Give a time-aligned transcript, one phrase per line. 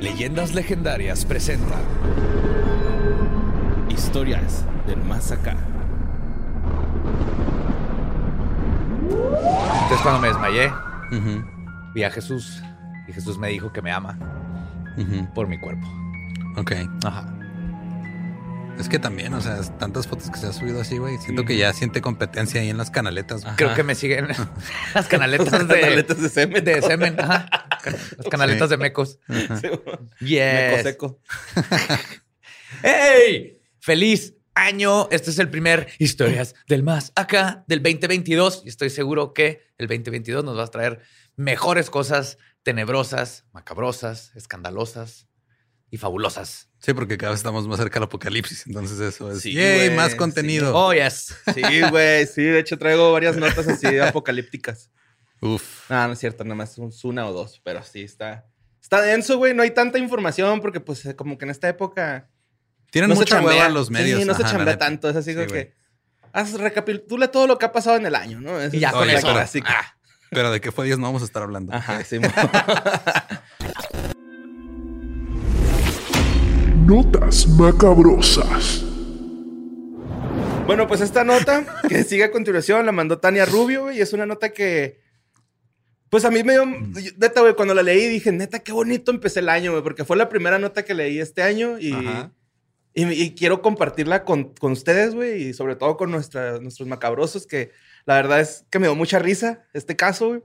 [0.00, 1.76] Leyendas legendarias presenta
[3.88, 5.56] Historias del más acá.
[9.82, 10.72] Entonces cuando me desmayé,
[11.94, 12.62] vi a Jesús
[13.08, 14.18] y Jesús me dijo que me ama
[15.34, 15.86] por mi cuerpo.
[16.56, 16.72] Ok.
[17.04, 17.35] Ajá.
[18.78, 21.16] Es que también, o sea, tantas fotos que se ha subido así, güey.
[21.18, 23.42] Siento que ya siente competencia ahí en las canaletas.
[23.42, 23.56] güey.
[23.56, 24.28] Creo que me siguen
[24.94, 26.64] las canaletas, Las de, canaletas de semen.
[26.64, 27.18] de semen.
[27.18, 27.48] Ajá.
[28.18, 29.18] Las canaletas de mecos.
[30.20, 30.54] Yes.
[30.54, 31.20] Meco seco.
[32.82, 33.62] ¡Hey!
[33.80, 35.08] ¡Feliz año!
[35.10, 39.86] Este es el primer Historias del Más Acá del 2022 y estoy seguro que el
[39.88, 41.00] 2022 nos va a traer
[41.36, 45.28] mejores cosas tenebrosas, macabrosas, escandalosas
[45.90, 46.68] y fabulosas.
[46.86, 48.64] Sí, porque cada vez estamos más cerca del apocalipsis.
[48.68, 49.40] Entonces eso es.
[49.40, 49.90] Sí, ¡Yay!
[49.90, 50.16] más sí.
[50.16, 50.72] contenido.
[50.72, 51.34] Oh, yes.
[51.52, 52.44] Sí, güey, sí.
[52.44, 54.92] De hecho, traigo varias notas así apocalípticas.
[55.40, 55.90] Uf.
[55.90, 58.46] No, no es cierto, nada más es una o dos, pero sí está.
[58.80, 59.52] Está denso, güey.
[59.52, 62.30] No hay tanta información porque, pues, como que en esta época.
[62.92, 64.20] Tienen no mucha hueva los medios.
[64.20, 65.10] Sí, no se Ajá, chambea tanto.
[65.10, 65.74] Es así Sí, como que.
[66.32, 68.60] Haz recapitula todo lo que ha pasado en el año, ¿no?
[68.60, 69.60] Eso Y ya es con la eso.
[69.64, 69.96] Ah.
[70.30, 71.74] Pero de qué fue Dios no vamos a estar hablando.
[71.74, 72.20] Ajá, sí.
[76.86, 78.84] Notas macabrosas.
[80.66, 84.12] Bueno, pues esta nota que sigue a continuación la mandó Tania Rubio, güey, y es
[84.12, 85.00] una nota que.
[86.10, 86.64] Pues a mí me dio.
[86.66, 90.16] Neta, güey, cuando la leí dije, neta, qué bonito empecé el año, güey, porque fue
[90.16, 91.78] la primera nota que leí este año.
[91.78, 91.92] Y,
[92.94, 97.70] y quiero compartirla con, con ustedes, güey, y sobre todo con nuestra- nuestros macabrosos, que
[98.06, 100.42] la verdad es que me dio mucha risa este caso, güey.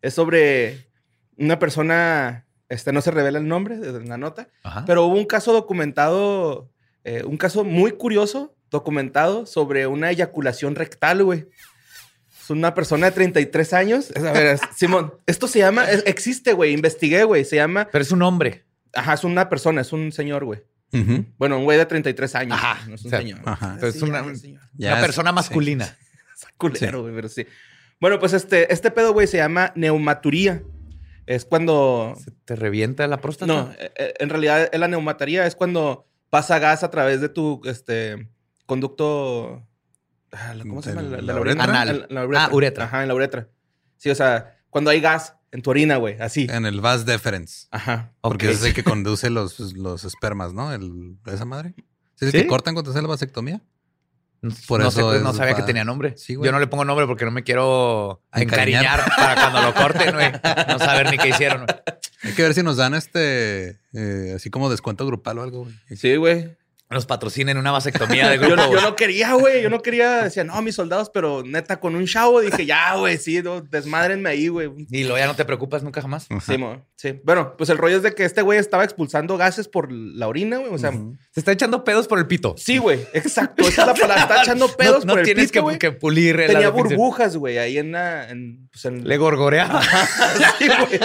[0.00, 0.88] Es sobre
[1.36, 4.84] una persona, este no se revela el nombre de la nota, Ajá.
[4.86, 6.70] pero hubo un caso documentado,
[7.04, 11.46] eh, un caso muy curioso, documentado sobre una eyaculación rectal, güey.
[12.40, 14.10] Es una persona de 33 años.
[14.10, 17.88] Es- A ver, es- Simón, esto se llama, es- existe, güey, investigué, güey, se llama,
[17.92, 18.64] Pero es un hombre.
[18.94, 20.60] ajá, es una persona, es un señor, güey.
[21.38, 22.58] Bueno, un güey de 33 años.
[22.58, 23.40] Ajá, No es un o sea, señor.
[23.46, 23.72] ajá.
[23.74, 25.34] Entonces, Sí, una, una es- persona sí.
[25.34, 25.96] masculina.
[26.34, 27.46] Está culero, güey, pero sí.
[27.98, 30.62] Bueno, pues este, este pedo, güey, se llama neumaturía.
[31.26, 32.16] Es cuando...
[32.44, 33.52] ¿Te revienta la próstata?
[33.52, 37.60] No, eh, eh, en realidad la neumataría es cuando pasa gas a través de tu
[37.64, 38.28] este,
[38.66, 39.66] conducto...
[40.32, 41.02] ah, ¿Cómo se llama?
[41.02, 41.64] ¿Del- La, la la uretra?
[41.64, 42.06] Anal.
[42.10, 42.44] La uretra.
[42.44, 42.84] Ah, uretra.
[42.84, 43.48] Ajá, en la uretra.
[43.96, 46.46] Sí, o sea, cuando hay gas en tu orina, güey, así.
[46.50, 47.68] En el vas deferens.
[47.70, 48.12] Ajá.
[48.20, 48.52] Porque Ok.
[48.54, 50.72] ese es el que conduce los, los espermas, ¿no?
[50.72, 51.74] El, esa madre.
[52.14, 52.38] ¿Sí es el ¿Sí?
[52.42, 53.62] que cortan cuando te hace la vasectomía?
[54.66, 56.14] Por no, eso sé, es no sabía que tenía nombre.
[56.16, 56.46] Sí, güey.
[56.46, 58.98] Yo no le pongo nombre porque no me quiero Encariñar.
[59.00, 60.32] encariñar para cuando lo corten, güey.
[60.68, 61.64] No saber ni qué hicieron.
[61.64, 61.78] güey.
[62.24, 65.74] Hay que ver si nos dan este, eh, así como descuento grupal o algo, güey.
[65.96, 66.56] Sí, güey.
[66.92, 68.56] Nos patrocinen una vasectomía de Yo, grupo.
[68.56, 68.82] no- yo güey.
[68.82, 69.62] no quería, güey.
[69.62, 70.22] Yo no quería.
[70.24, 74.28] Decía, no, mis soldados, pero neta, con un chavo dije, ya, güey, sí, no, desmadrenme
[74.30, 74.70] ahí, güey.
[74.90, 76.28] Y luego ya no te preocupas nunca jamás.
[76.44, 77.20] Sí, mo, sí.
[77.24, 80.58] Bueno, pues el rollo es de que este güey estaba expulsando gases por la orina,
[80.58, 80.72] güey.
[80.72, 80.92] O sea.
[81.32, 82.54] Se está echando pedos por el pito.
[82.58, 83.00] sí, güey.
[83.14, 83.62] Exacto.
[83.62, 84.22] Esa es la palabra.
[84.22, 85.78] Está echando pedos no, no por el tienes pito, que, güey.
[85.78, 88.28] que pulir la Tenía burbujas, güey, ahí en la...
[88.28, 89.06] En, pues en...
[89.08, 89.68] Le gorgorea.
[90.58, 91.00] Sí, güey.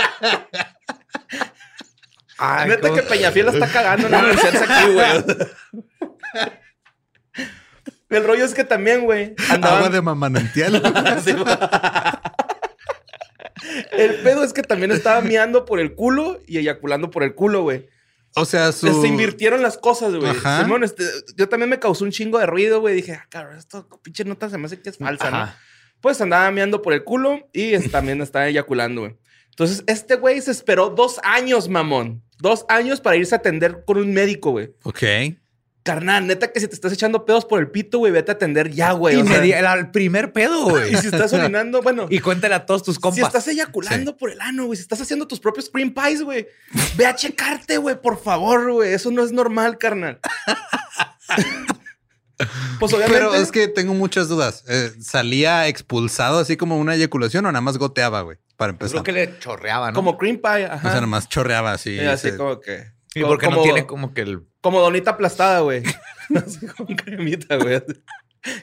[2.37, 5.23] Ay, Neta cómo- que Peñafiel está cagando en la aquí, güey.
[8.09, 9.79] El rollo es que también, güey, andaban...
[9.79, 10.81] Agua de mamanantial.
[11.23, 11.33] Sí,
[13.91, 17.63] el pedo es que también estaba miando por el culo y eyaculando por el culo,
[17.63, 17.89] güey.
[18.35, 19.01] O sea, su...
[19.01, 20.29] Se invirtieron las cosas, güey.
[20.29, 20.61] Ajá.
[20.63, 21.03] Simón, este,
[21.35, 22.95] yo también me causó un chingo de ruido, güey.
[22.95, 25.51] Dije, ah, cabrón, esto pinche nota se me hace que es falsa, ¿no?
[26.01, 29.17] Pues andaba meando por el culo y es- también estaba eyaculando, güey.
[29.49, 32.23] Entonces, este güey se esperó dos años, mamón.
[32.39, 34.71] Dos años para irse a atender con un médico, güey.
[34.83, 35.03] Ok.
[35.83, 38.69] Carnal, neta que si te estás echando pedos por el pito, güey, vete a atender
[38.71, 39.17] ya, güey.
[39.17, 40.93] y o sea, me di el, el primer pedo, güey.
[40.93, 42.07] y si estás orinando, bueno.
[42.09, 43.27] y cuéntale a todos tus Si compas.
[43.27, 46.45] estás eyaculando por el ano, güey, si estás haciendo tus propios cream pies, güey,
[46.97, 48.91] ve a checarte, güey, por favor, güey.
[48.93, 50.19] Eso no es normal, carnal.
[52.79, 53.13] pues obviamente.
[53.19, 54.63] Pero es que tengo muchas dudas.
[54.67, 58.37] Eh, ¿Salía expulsado así como una eyaculación o nada más goteaba, güey?
[58.57, 58.91] Para empezar.
[58.91, 59.95] Creo que le chorreaba, ¿no?
[59.95, 61.97] como cream pie, O sea, nada más chorreaba así.
[61.97, 62.91] Sí, así como que.
[63.13, 64.41] y como- porque no como- tiene como que el...
[64.61, 65.83] Como donita aplastada, güey.
[66.45, 67.81] así con cremita, güey.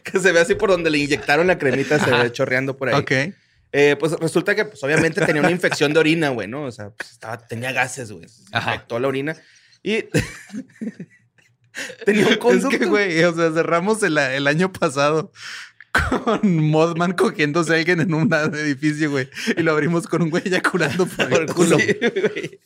[0.03, 2.95] Que se ve así por donde le inyectaron la cremita, se ve chorreando por ahí.
[3.01, 3.13] Ok.
[3.77, 6.63] Eh, pues resulta que, pues, obviamente tenía una infección de orina, güey, ¿no?
[6.65, 8.29] O sea, pues, estaba, tenía gases, güey.
[8.29, 8.75] Se Ajá.
[8.75, 9.37] infectó la orina.
[9.83, 10.03] Y
[12.05, 12.79] tenía un Es conducto.
[12.79, 15.33] que, güey, o sea, cerramos el, el año pasado
[15.95, 19.29] con Modman cogiéndose a alguien en un edificio, güey.
[19.57, 21.79] Y lo abrimos con un güey eyaculando por el culo.
[21.79, 22.61] Sí, güey.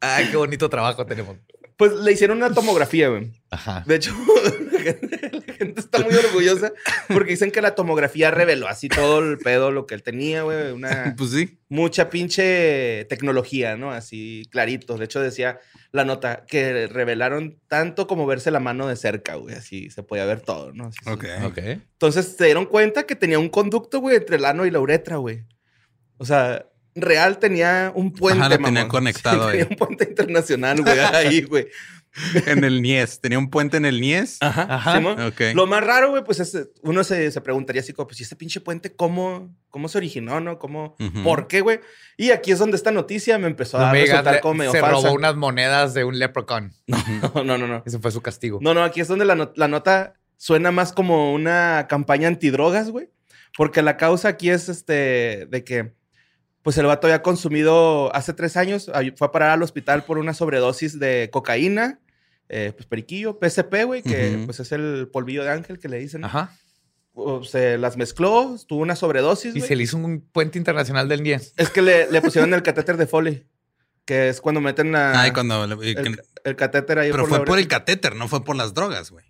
[0.00, 1.36] Ay, qué bonito trabajo tenemos.
[1.76, 3.32] Pues le hicieron una tomografía, güey.
[3.50, 3.82] Ajá.
[3.86, 4.12] De hecho,
[4.72, 6.72] la gente, la gente está muy orgullosa
[7.08, 10.70] porque dicen que la tomografía reveló así todo el pedo, lo que él tenía, güey.
[10.72, 11.58] Una Pues sí.
[11.68, 13.90] mucha pinche tecnología, ¿no?
[13.90, 14.96] Así clarito.
[14.98, 15.58] De hecho, decía
[15.90, 19.54] la nota que revelaron tanto como verse la mano de cerca, güey.
[19.56, 20.86] Así se podía ver todo, ¿no?
[20.86, 21.24] Así, Ok.
[21.44, 21.58] Ok.
[21.58, 25.16] Entonces se dieron cuenta que tenía un conducto, güey, entre el ano y la uretra,
[25.16, 25.42] güey.
[26.18, 28.88] O sea, real tenía un puente, Ajá, lo tenía mamón.
[28.88, 29.68] conectado tenía ahí.
[29.70, 31.68] un puente internacional, güey, ahí, güey.
[32.46, 33.20] En el Nies.
[33.20, 34.36] Tenía un puente en el Nies.
[34.40, 34.68] Ajá.
[34.70, 34.94] Ajá.
[34.98, 35.20] Simón.
[35.20, 35.40] Ok.
[35.52, 38.36] Lo más raro, güey, pues es, uno se, se preguntaría así como, pues, ¿y este
[38.36, 40.60] pinche puente cómo, cómo se originó, no?
[40.60, 40.94] ¿Cómo.
[41.24, 41.80] ¿Por qué, güey?
[42.16, 44.94] Y aquí es donde esta noticia me empezó No a resultar como medio se falsa.
[44.94, 46.72] robó unas monedas de un leprechaun.
[47.34, 47.82] No, no, no, no.
[47.84, 48.60] Ese fue su castigo.
[48.62, 53.08] No, no, aquí es donde la, la nota suena más como una campaña antidrogas, güey.
[53.56, 55.92] Porque la causa aquí es este de que,
[56.64, 60.34] pues el vato había consumido hace tres años, fue a parar al hospital por una
[60.34, 62.00] sobredosis de cocaína,
[62.48, 66.22] eh, pues periquillo, PSP, güey, que pues es el polvillo de ángel que le dicen.
[66.22, 66.26] ¿no?
[66.26, 66.56] Ajá.
[67.12, 71.22] O se las mezcló, tuvo una sobredosis, Y se le hizo un puente internacional del
[71.22, 71.54] 10.
[71.58, 73.46] Es que le, le pusieron el catéter de Foley,
[74.04, 75.66] que es cuando meten la, Ay, cuando...
[75.66, 78.26] le- y que- el, el catéter ahí pero por fue la por el catéter, no
[78.26, 79.24] fue por las drogas, güey.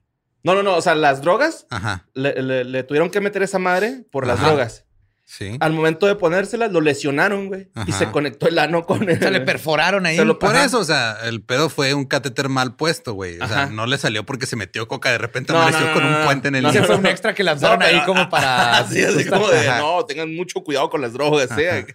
[0.44, 2.06] No, no, no, o sea, las drogas Ajá.
[2.14, 4.48] le, le- le tuvieron que meter esa madre por las Ajá.
[4.48, 4.83] drogas.
[5.26, 5.56] Sí.
[5.60, 7.68] Al momento de ponérselas, lo lesionaron, güey.
[7.86, 9.18] Y se conectó el ano con el...
[9.18, 10.16] Se le perforaron ahí.
[10.16, 13.40] Se lo- Por eso, o sea, el pedo fue un catéter mal puesto, güey.
[13.40, 13.66] O sea, Ajá.
[13.72, 15.10] no le salió porque se metió coca.
[15.10, 16.24] De repente No, amaneció no, no, con no, un no.
[16.26, 16.84] puente en el niño.
[16.84, 18.76] fue un extra que lanzaron No, pero- ahí como para...
[18.78, 19.78] Así, así como de, Ajá.
[19.80, 21.86] no, tengan mucho cuidado con las drogas, ¿eh?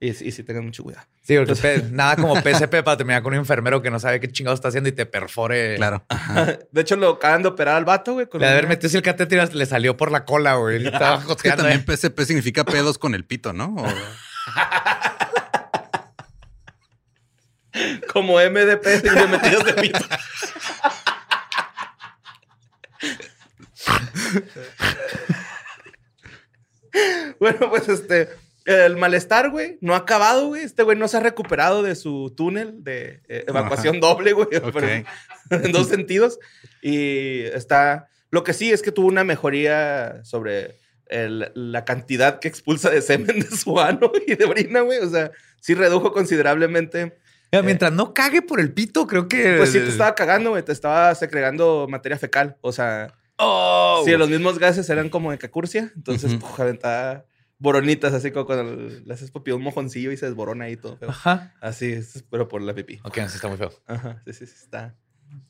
[0.00, 1.06] Y, y sí, tengan mucho cuidado.
[1.22, 4.58] Sí, porque nada como PSP para terminar con un enfermero que no sabe qué chingados
[4.58, 5.74] está haciendo y te perfore.
[5.76, 6.04] Claro.
[6.70, 8.26] De hecho, lo acaban de operar al vato, güey.
[8.28, 10.86] con de haber una- metido el catéter le salió por la cola, güey.
[10.92, 11.96] Estaba Es que también eh.
[11.96, 13.74] PSP significa pedos con el pito, ¿no?
[13.76, 13.86] O-
[18.12, 19.98] Como MDP de metidos de pito.
[27.40, 28.28] bueno, pues este...
[28.68, 30.62] El malestar, güey, no ha acabado, güey.
[30.62, 34.48] Este güey no se ha recuperado de su túnel de eh, evacuación doble, güey.
[34.62, 34.72] Ok.
[34.74, 35.04] pero-
[35.64, 36.38] en dos sentidos.
[36.82, 38.08] Y está.
[38.30, 40.74] Lo que sí es que tuvo una mejoría sobre
[41.06, 44.98] el- la cantidad que expulsa de semen de su ano y de orina, güey.
[44.98, 47.16] O sea, sí redujo considerablemente.
[47.50, 49.54] Mira, Mientras no cague por el pito, creo que...
[49.56, 50.62] Pues sí te estaba cagando, güey.
[50.62, 52.58] Te estaba secregando materia fecal.
[52.60, 55.92] O sea, Oh, sí, los mismos gases eran como de cacurcia.
[55.96, 56.40] Entonces, Ujú.
[56.40, 57.24] puf, aventaba
[57.58, 60.96] boronitas, así como cuando le haces papi un mojoncillo y se desborona ahí todo.
[60.96, 61.10] feo.
[61.10, 61.54] Ajá.
[61.60, 63.00] Así es, pero por la pipí.
[63.04, 63.72] Ok, eso está muy feo.
[63.86, 64.94] Ajá, sí, sí, sí, está.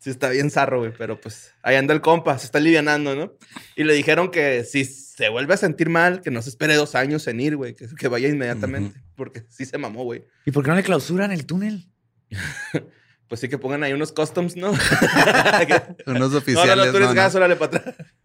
[0.01, 3.35] Sí, está bien zarro, güey, pero pues ahí anda el compa, se está alivianando, ¿no?
[3.77, 6.97] Y le dijeron que si se vuelve a sentir mal, que no se espere dos
[6.97, 10.25] años en ir, güey, que, que vaya inmediatamente, porque sí se mamó, güey.
[10.47, 11.93] ¿Y por qué no le clausuran el túnel?
[13.29, 14.71] Pues sí que pongan ahí unos customs, ¿no?
[16.07, 16.87] Unos no, no, oficiales.
[16.87, 17.21] no, tú eres no, no.
[17.21, 17.95] gas, órale para atrás.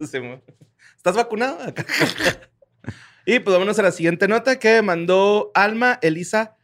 [0.96, 1.58] ¿Estás vacunado?
[3.26, 6.56] Y pues vámonos a la siguiente nota que mandó Alma Elisa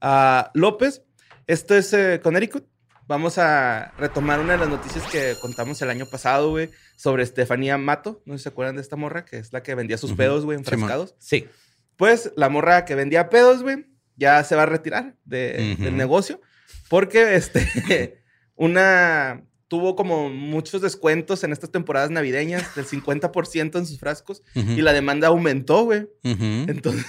[0.00, 1.02] ah, López.
[1.46, 2.66] Esto es eh, Connecticut.
[3.06, 7.76] Vamos a retomar una de las noticias que contamos el año pasado, güey, sobre Estefanía
[7.76, 8.22] Mato.
[8.24, 10.44] No sé si se acuerdan de esta morra, que es la que vendía sus pedos,
[10.44, 11.14] güey, enfrascados.
[11.18, 11.48] Sí.
[11.96, 16.40] Pues la morra que vendía pedos, güey, ya se va a retirar de- del negocio
[16.88, 18.22] porque este
[18.54, 24.82] una tuvo como muchos descuentos en estas temporadas navideñas del 50% en sus frascos y
[24.82, 26.08] la demanda aumentó, güey.
[26.22, 27.06] Entonces,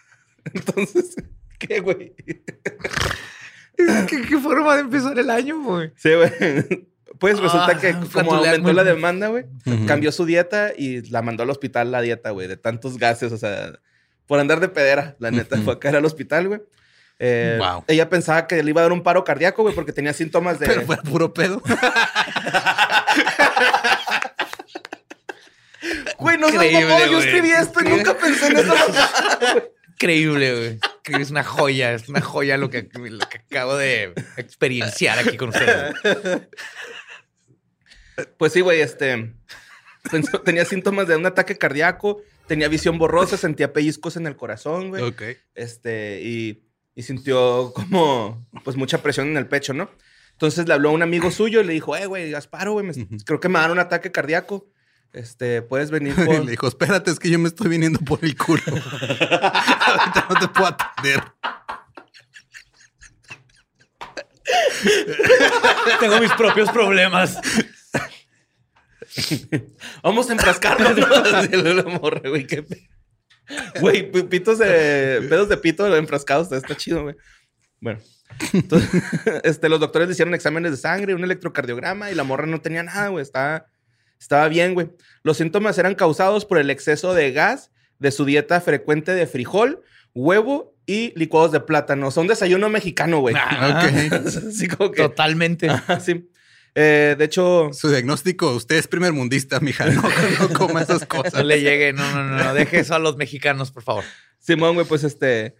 [0.54, 1.14] entonces,
[1.58, 2.14] ¿qué, güey?
[3.76, 5.92] ¿Qué, qué forma de empezar el año, güey?
[5.96, 6.88] Sí, güey.
[7.18, 9.44] Pues resulta Ah, que como aumentó la demanda, güey,
[9.86, 13.36] cambió su dieta y la mandó al hospital la dieta, güey, de tantos gases, o
[13.36, 13.78] sea,
[14.26, 16.62] por andar de pedera, la neta, fue a caer al hospital, güey.
[17.18, 17.84] Eh, Wow.
[17.86, 20.66] Ella pensaba que le iba a dar un paro cardíaco, güey, porque tenía síntomas de...
[20.66, 21.62] Pero fue puro pedo.
[26.18, 28.74] Güey, no Increíble, mamón, yo escribí esto y nunca pensé en eso.
[29.92, 31.20] Increíble, güey.
[31.20, 35.50] Es una joya, es una joya lo que, lo que acabo de experienciar aquí con
[35.50, 35.94] ustedes.
[38.36, 39.32] Pues sí, güey, este...
[40.44, 45.02] tenía síntomas de un ataque cardíaco, tenía visión borrosa, sentía pellizcos en el corazón, güey.
[45.02, 45.22] ok.
[45.54, 46.65] este, y,
[46.96, 49.88] y sintió como, pues, mucha presión en el pecho, ¿no?
[50.32, 52.94] Entonces le habló a un amigo suyo y le dijo, eh, güey, Gasparo, güey, me-
[53.24, 54.66] creo que me dan un ataque cardíaco.
[55.12, 56.44] Este, puedes venir por...
[56.44, 58.62] Le dijo, espérate, es que yo me estoy viniendo por el culo.
[58.66, 61.22] Ahorita no te puedo atender.
[66.00, 67.38] Tengo mis propios problemas.
[70.02, 71.06] Vamos a enfrascarnos, ¿no?
[71.74, 72.64] La morra, güey, qué
[73.80, 75.24] Güey, pi- pitos de...
[75.28, 77.16] Pedos de pito enfrascados, está chido, güey.
[77.80, 78.00] Bueno.
[78.52, 78.90] Entonces,
[79.44, 82.82] este, los doctores le hicieron exámenes de sangre, un electrocardiograma y la morra no tenía
[82.82, 83.22] nada, güey.
[83.22, 83.66] Estaba,
[84.18, 84.90] estaba bien, güey.
[85.22, 89.82] Los síntomas eran causados por el exceso de gas de su dieta frecuente de frijol,
[90.14, 92.08] huevo y licuados de plátano.
[92.16, 93.34] Un desayuno mexicano, güey.
[93.34, 94.12] Ok.
[94.48, 95.02] Así como que...
[95.02, 95.68] Totalmente.
[96.00, 96.28] Sí.
[96.78, 99.86] Eh, de hecho, Su diagnóstico, usted es primer mundista, mija.
[99.86, 101.42] No, no coma esas No cosas.
[101.42, 102.54] le llegue, no, no, no, no.
[102.54, 104.04] Deje eso a los mexicanos, por favor.
[104.38, 105.56] Simón, güey, pues este.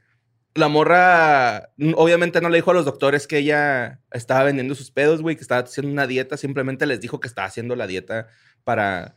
[0.54, 5.20] La morra, obviamente no le dijo a los doctores que ella estaba vendiendo sus pedos,
[5.22, 6.36] güey, que estaba haciendo una dieta.
[6.36, 8.28] Simplemente les dijo que estaba haciendo la dieta
[8.64, 9.16] para,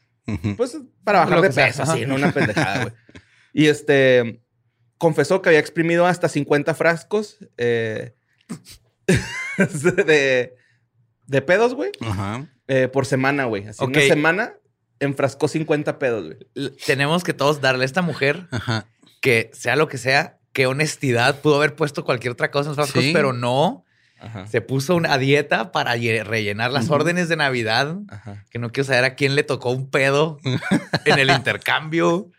[0.57, 2.93] pues, para bajar Lo de peso, así, no una pendejada, güey.
[3.53, 4.41] Y este,
[4.97, 8.15] confesó que había exprimido hasta 50 frascos eh,
[10.05, 10.55] de,
[11.29, 12.45] de pedos, güey, Ajá.
[12.67, 13.67] eh, por semana, güey.
[13.67, 13.89] Así, Ok.
[13.91, 14.53] una semana
[14.99, 16.71] enfrascó 50 pedos, güey.
[16.85, 18.85] Tenemos que todos darle a esta mujer Ajá.
[19.21, 21.39] que sea lo que sea, qué honestidad.
[21.41, 23.11] Pudo haber puesto cualquier otra cosa en los frascos, Sí.
[23.13, 23.85] pero no.
[24.21, 24.47] Ajá.
[24.47, 27.95] Se puso una dieta para lle- rellenar las órdenes de Navidad.
[28.09, 28.43] Ajá.
[28.49, 30.39] Que no quiero saber a quién le tocó un pedo
[31.05, 32.29] en el intercambio.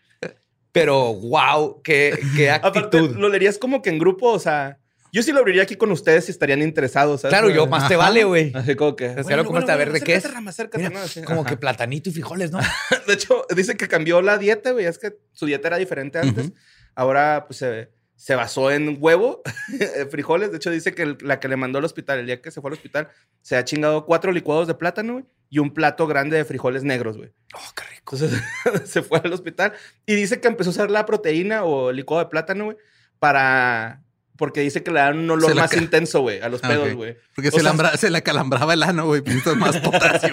[0.71, 3.15] Pero wow, qué, qué Aparte, actitud.
[3.17, 4.77] lo leerías como que en grupo, o sea,
[5.11, 7.21] yo sí lo abriría aquí con ustedes si estarían interesados.
[7.21, 7.33] ¿sabes?
[7.37, 8.51] Claro, yo más te vale, güey.
[8.55, 9.23] Así como que.
[9.23, 9.73] sea, ¿cómo está?
[9.73, 10.31] A ver, ¿de qué es?
[10.31, 11.05] Rama, acércate, Mira, ¿no?
[11.05, 11.49] Así, Como ajá.
[11.51, 12.59] que platanito y frijoles, ¿no?
[13.07, 14.85] De hecho, dice que cambió la dieta, güey.
[14.85, 16.51] Es que su dieta era diferente antes.
[16.95, 19.41] Ahora, pues se, se basó en huevo,
[20.11, 20.51] frijoles.
[20.51, 22.61] De hecho, dice que el- la que le mandó al hospital, el día que se
[22.61, 23.09] fue al hospital,
[23.41, 27.17] se ha chingado cuatro licuados de plátano, güey, y un plato grande de frijoles negros,
[27.17, 27.31] güey.
[27.53, 28.15] Oh, qué rico.
[28.15, 28.41] Entonces
[28.89, 29.73] se fue al hospital
[30.05, 32.77] y dice que empezó a usar la proteína o el licuado de plátano, güey,
[33.19, 34.03] para.
[34.41, 37.15] Porque dice que le dan un olor más intenso, güey, a los Ah, pedos, güey.
[37.35, 39.21] Porque O se, sea- lambra- se le calambraba el ano, güey.
[39.21, 40.31] Necesitas más potasio.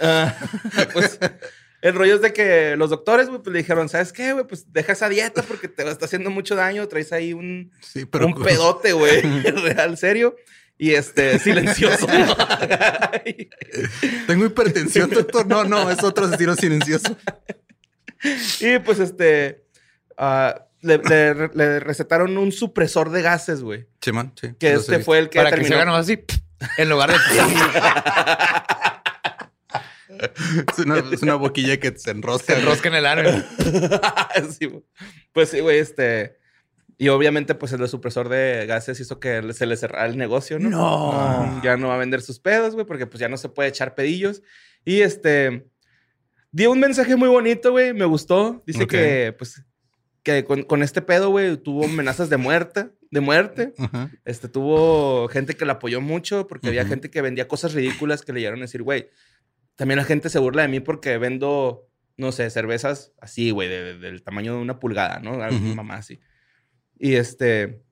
[0.00, 0.34] Ah,
[0.92, 1.18] pues
[1.82, 4.46] el rollo es de que los doctores, güey, pues le dijeron, ¿sabes qué, güey?
[4.46, 6.86] Pues deja esa dieta porque te está haciendo mucho daño.
[6.88, 8.26] Traes ahí un, Sí, pero.
[8.26, 9.20] un pedote, güey,
[9.62, 10.36] real, serio.
[10.78, 12.06] Y este, silencioso.
[14.26, 15.46] Tengo hipertensión, doctor.
[15.46, 17.16] No, no, es otro asesino silencioso.
[18.60, 19.64] y pues este,
[20.16, 23.88] ah, le, le- le recetaron un supresor de gases, güey.
[24.00, 24.54] Chimán, sí.
[24.58, 25.84] Que los he este fue el que Para que se terminó.
[25.86, 26.24] nomás así,
[26.76, 27.16] en lugar de...
[30.72, 32.54] Es una, es una boquilla que se enrosca.
[32.54, 33.44] se enrosca en el.
[34.58, 34.82] Sí, güey.
[35.32, 36.37] pues sí, güey, este.
[37.00, 40.68] Y obviamente, pues el supresor de gases hizo que se le cerrara el negocio, ¿no?
[40.68, 41.10] No.
[41.12, 43.68] Ah, Ya no va a vender sus pedos, güey, porque pues ya no se puede
[43.68, 44.42] echar pedillos.
[44.84, 45.68] Y este.
[46.50, 47.92] Dio un mensaje muy bonito, güey.
[47.94, 48.62] Me gustó.
[48.66, 49.64] Dice que, pues,
[50.22, 52.90] que con, con este pedo, güey, tuvo amenazas de muerte.
[53.10, 53.74] De muerte.
[54.24, 58.32] Este, tuvo gente que la apoyó mucho porque había gente que vendía cosas ridículas que
[58.32, 59.08] le llegaron a decir, güey,
[59.76, 61.86] también la gente se burla de mí porque vendo,
[62.16, 65.40] no sé, cervezas así, güey, de- de- del tamaño de una pulgada, ¿no?
[65.42, 66.18] Algo mamá así.
[66.98, 67.82] Y este,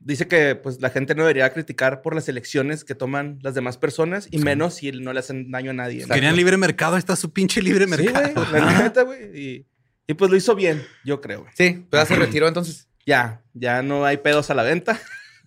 [0.00, 3.76] dice que pues la gente no debería criticar por las elecciones que toman las demás
[3.78, 4.44] personas y Sí.
[4.44, 6.06] menos si no le hacen daño a nadie.
[6.06, 6.14] ¿no?
[6.14, 8.44] Querían libre mercado, está su pinche libre Sí, mercado.
[8.50, 9.38] güey, la neta, güey.
[9.40, 9.66] Y,
[10.06, 11.52] y pues lo hizo bien, yo creo, güey.
[11.56, 12.88] Sí, pero ya se retiró entonces.
[13.06, 15.00] Ya, ya no hay pedos a la venta.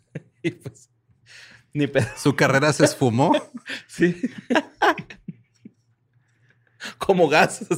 [0.43, 0.89] y pues,
[1.73, 2.09] ni pedos.
[2.17, 3.33] Su carrera se esfumó.
[3.87, 4.19] Sí.
[6.97, 7.65] Como gas.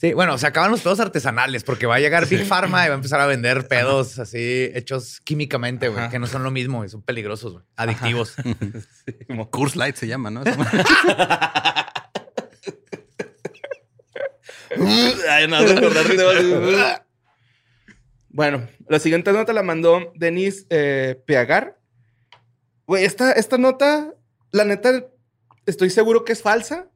[0.00, 2.94] Sí, bueno, se acaban los pedos artesanales porque va a llegar Big Pharma y va
[2.94, 6.88] a empezar a vender pedos así hechos químicamente, güey, que no son lo mismo, güey,
[6.88, 8.36] son peligrosos, güey, adictivos.
[9.06, 10.44] Sí, como- Curse Light se llama, ¿no?
[15.28, 15.46] Ay.
[18.28, 21.78] Bueno, la siguiente nota la mandó Denise eh, Peagar.
[22.86, 24.14] Güey, esta, esta nota,
[24.52, 25.06] la neta,
[25.66, 26.88] estoy seguro que es falsa,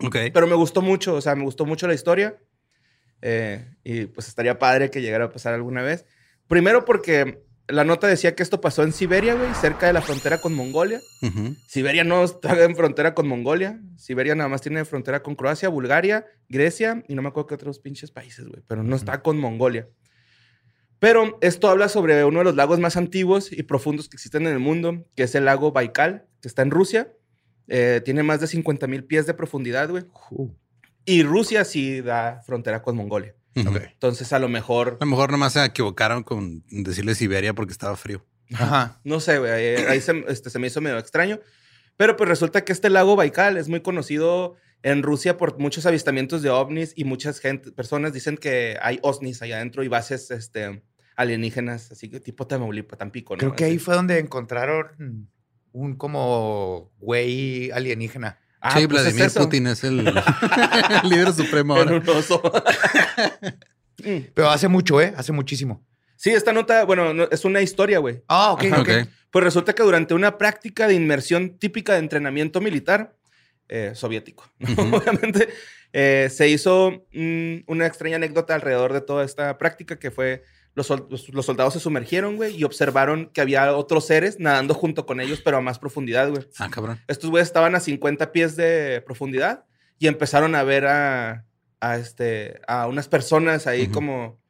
[0.00, 0.16] Ok.
[0.32, 1.14] pero me gustó mucho.
[1.14, 2.38] O sea, me gustó mucho la historia.
[3.20, 6.04] Eh, y pues estaría padre que llegara a pasar alguna vez.
[6.48, 10.38] Primero porque la nota decía que esto pasó en Siberia, güey, cerca de la frontera
[10.38, 11.00] con Mongolia.
[11.66, 13.80] Siberia no está en frontera con Mongolia.
[13.96, 17.78] Siberia nada más tiene frontera con Croacia, Bulgaria, Grecia y no me acuerdo qué otros
[17.78, 18.62] pinches países, güey.
[18.66, 19.88] Pero no está con Mongolia.
[20.98, 24.52] Pero esto habla sobre uno de los lagos más antiguos y profundos que existen en
[24.52, 27.12] el mundo, que es el lago Baikal, que está en Rusia.
[27.74, 30.04] Eh, tiene más de 50 mil pies de profundidad, güey.
[31.06, 33.34] Y Rusia sí da frontera con Mongolia.
[33.56, 33.76] Ujú.
[33.76, 37.96] Entonces, a lo mejor, A lo mejor nomás se equivocaron con decirle Siberia porque estaba
[37.96, 38.26] frío.
[38.52, 39.00] Ajá.
[39.04, 41.40] no sé, güey, ahí, ahí se, este, se me hizo medio extraño.
[41.96, 46.42] Pero pues resulta que este lago Baikal es muy conocido en Rusia por muchos avistamientos
[46.42, 50.82] de ovnis y muchas gente, personas dicen que hay ovnis allá adentro y bases este,
[51.16, 53.38] alienígenas, así que tipo Tamaulipas, Tampico, ¿no?
[53.38, 53.78] Creo que ahí Así.
[53.78, 55.30] fue donde encontraron
[55.72, 58.38] un como güey alienígena.
[58.60, 59.38] Ah, sí, pues es Vladimir.
[59.38, 60.14] Putin es el, el
[61.10, 61.96] líder supremo ahora.
[61.96, 62.40] un oso.
[64.34, 65.12] Pero hace mucho, ¿eh?
[65.16, 65.84] Hace muchísimo.
[66.16, 68.22] sí, esta nota, bueno, no- es una historia, güey.
[68.28, 68.80] Ah, ok, Ajá.
[68.82, 68.88] ok.
[69.02, 69.08] Ok.
[69.30, 73.16] Pues resulta que durante una práctica de inmersión típica de entrenamiento militar
[73.68, 74.44] eh, soviético,
[74.76, 75.48] obviamente,
[75.94, 80.42] eh, se hizo mm, una extraña anécdota alrededor de toda esta práctica que fue
[80.74, 85.04] los, los- los soldados se sumergieron, güey, y observaron que había otros seres nadando junto
[85.06, 86.46] con ellos, pero a más profundidad, güey.
[86.58, 87.00] Ah, cabrón.
[87.08, 89.64] Estos güeyes estaban a 50 pies de profundidad
[89.98, 91.44] y empezaron a ver a,
[91.80, 94.40] a, este, a unas personas ahí como...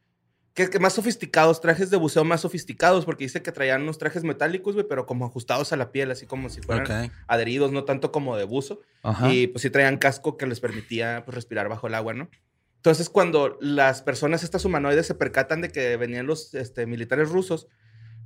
[0.54, 4.22] Que, que más sofisticados, trajes de buceo más sofisticados, porque dice que traían unos trajes
[4.22, 8.12] metálicos, güey, pero como ajustados a la piel, así como si fueran adheridos, no tanto
[8.12, 8.80] como de buzo.
[9.02, 9.32] Ajá.
[9.32, 12.28] Y pues sí traían casco que les permitía pues, respirar bajo el agua, ¿no?
[12.82, 17.68] Entonces, cuando las personas, estas humanoides, se percatan de que venían los este, militares rusos,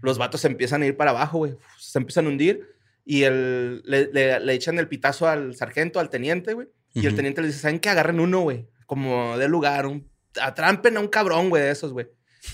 [0.00, 1.56] los vatos se empiezan a ir para abajo, güey.
[1.78, 2.66] Se empiezan a hundir
[3.04, 6.68] y el, le, le- le echan el pitazo al sargento, al teniente, güey.
[6.94, 7.16] Y el Ujú.
[7.16, 7.90] teniente le dice, ¿saben qué?
[7.90, 8.66] Agarren uno, güey.
[8.87, 12.07] Como de lugar, un, atrampen a un cabrón, güey, de esos, güey.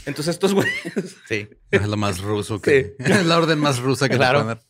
[0.05, 0.73] Entonces estos güeyes...
[1.29, 1.49] Sí.
[1.71, 2.97] Es lo más ruso que.
[2.99, 4.43] Es la orden más rusa que Claro.
[4.45, 4.61] dar.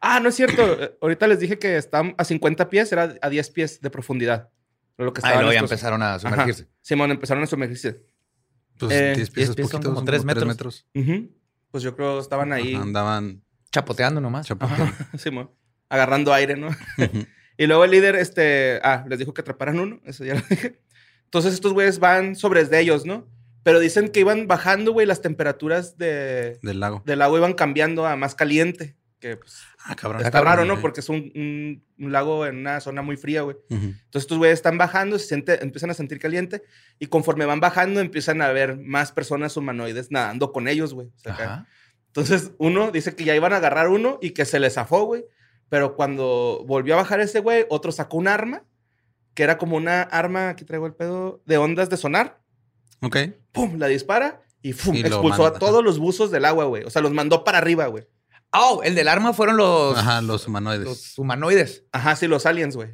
[0.00, 0.96] Ah, no es cierto.
[1.00, 4.48] Ahorita les dije que están a 50 pies, era a 10 pies de profundidad.
[5.04, 6.68] Lo que Ahí estaban luego ya estos- empezaron a sumergirse.
[6.80, 8.02] Simón, empezaron a sumergirse.
[8.78, 10.86] Pues Eh, 10 pies 10 es pies son poquito, como son tres como tres metros.
[10.94, 11.16] metros.
[11.18, 11.36] Ujú.
[11.70, 12.74] Pues yo creo que estaban ahí.
[12.74, 14.46] Ajá, Andaban Chapoteando nomás.
[14.46, 14.92] chapoteando.
[15.18, 15.50] Simón,
[15.88, 16.68] agarrando aire, ¿no?
[16.68, 17.26] Ujú.
[17.58, 20.80] Y luego el líder, este, ah, les dijo que atraparan uno, eso ya lo dije.
[21.24, 23.28] Entonces estos güeyes van sobre de ellos, ¿no?
[23.62, 27.02] Pero dicen que iban bajando, güey, las temperaturas de, Del lago.
[27.04, 28.96] del agua iban cambiando a más caliente.
[29.20, 30.20] Que pues, Ah, cabrón.
[30.22, 30.80] está cabrón, raro, ¿no?
[30.80, 33.56] Porque es un, un- un lago en una zona muy fría, güey.
[33.68, 36.62] Entonces estos güeyes están bajando, se siente, empiezan a sentir caliente
[36.98, 41.08] y conforme van bajando empiezan a ver más personas humanoides nadando con ellos, güey.
[41.08, 41.44] O sea, acá.
[41.44, 41.66] Ajá.
[42.06, 45.24] Entonces uno dice que ya iban a agarrar uno y que se le zafó, güey.
[45.68, 48.64] Pero cuando volvió a bajar ese güey, otro sacó un arma,
[49.34, 52.40] que era como una arma, aquí traigo el pedo, de ondas de sonar.
[53.02, 53.16] Ok.
[53.52, 53.76] ¡Pum!
[53.78, 54.94] La dispara y ¡pum!
[54.96, 56.82] Y expulsó a todos los buzos del agua, güey.
[56.84, 58.08] O sea, los mandó para arriba, güey.
[58.52, 60.84] Oh, el del arma fueron los, Ajá, los humanoides.
[60.84, 61.84] los humanoides.
[61.92, 62.90] Ajá, sí, los aliens, güey.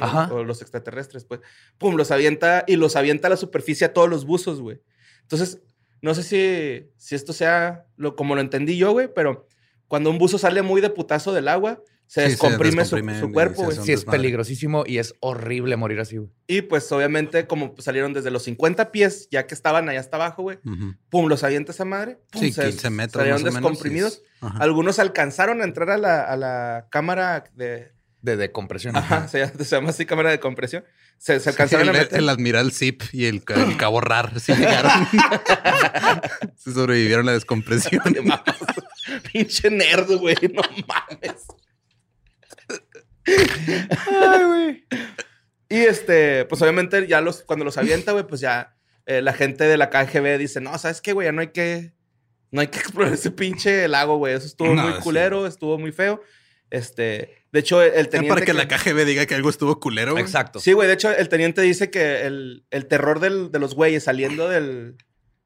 [0.00, 0.32] Ajá.
[0.32, 1.40] O los extraterrestres, pues.
[1.78, 4.80] Pum, los avienta y los avienta a la superficie a todos los buzos, güey.
[5.22, 5.60] Entonces,
[6.02, 9.46] no sé si, si esto sea lo, como lo entendí yo, güey, pero
[9.88, 13.62] cuando un buzo sale muy de putazo del agua, se Sí, se descomprime su- cuerpo,
[13.64, 13.74] güey.
[13.76, 14.18] Sí, es desmadre.
[14.18, 16.28] peligrosísimo y es horrible morir así, güey.
[16.46, 20.42] Y pues, obviamente, como salieron desde los 50 pies, ya que estaban allá hasta abajo,
[20.42, 20.58] güey,
[21.08, 22.18] pum, los avienta esa madre.
[22.30, 23.20] Pum, Sí, se- 15 metros.
[23.22, 24.22] Salieron más o menos, descomprimidos.
[24.60, 27.92] Algunos alcanzaron a entrar a la, a la cámara de.
[28.20, 28.94] De decompresión.
[28.94, 30.84] Ajá, se, llama- se llama así cámara de compresión.
[31.18, 32.18] Se, se alcanzaron el, a meter.
[32.18, 35.08] el admiral Zip y el, el cabo Rar sí llegaron.
[36.56, 38.02] se sobrevivieron la descompresión.
[39.32, 40.36] Pinche nerd, güey.
[40.52, 41.46] No mames.
[45.68, 49.64] Y este, pues obviamente ya los, cuando los avienta, güey, pues ya eh, la gente
[49.64, 51.26] de la KGB dice, no, ¿sabes qué, güey?
[51.26, 51.92] Ya no hay que,
[52.50, 54.34] no hay que explorar ese pinche lago, güey.
[54.34, 55.00] Eso estuvo No, muy sí.
[55.00, 56.20] culero, estuvo muy feo.
[56.70, 58.28] Este, de hecho, el teniente...
[58.28, 60.12] para que, que- la KGB diga que algo estuvo culero.
[60.12, 60.22] güey.
[60.24, 60.58] Exacto.
[60.60, 60.88] Sí, güey.
[60.88, 64.96] De hecho, el teniente dice que el, el terror del- de los güeyes saliendo del,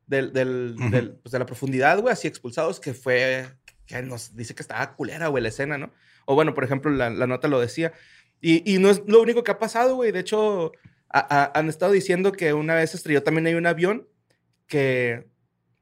[0.06, 0.90] del, del- Ujú.
[0.90, 3.46] del- pues, de la profundidad, güey, así expulsados, que fue,
[3.86, 5.92] que nos dice que estaba culera, güey, la escena, ¿no?
[6.26, 7.92] O bueno, por ejemplo, la, la nota lo decía.
[8.40, 10.12] Y, y no es lo único que ha pasado, güey.
[10.12, 10.72] De hecho,
[11.08, 14.06] a- a- han estado diciendo que una vez estrelló también hay un avión
[14.66, 15.26] que,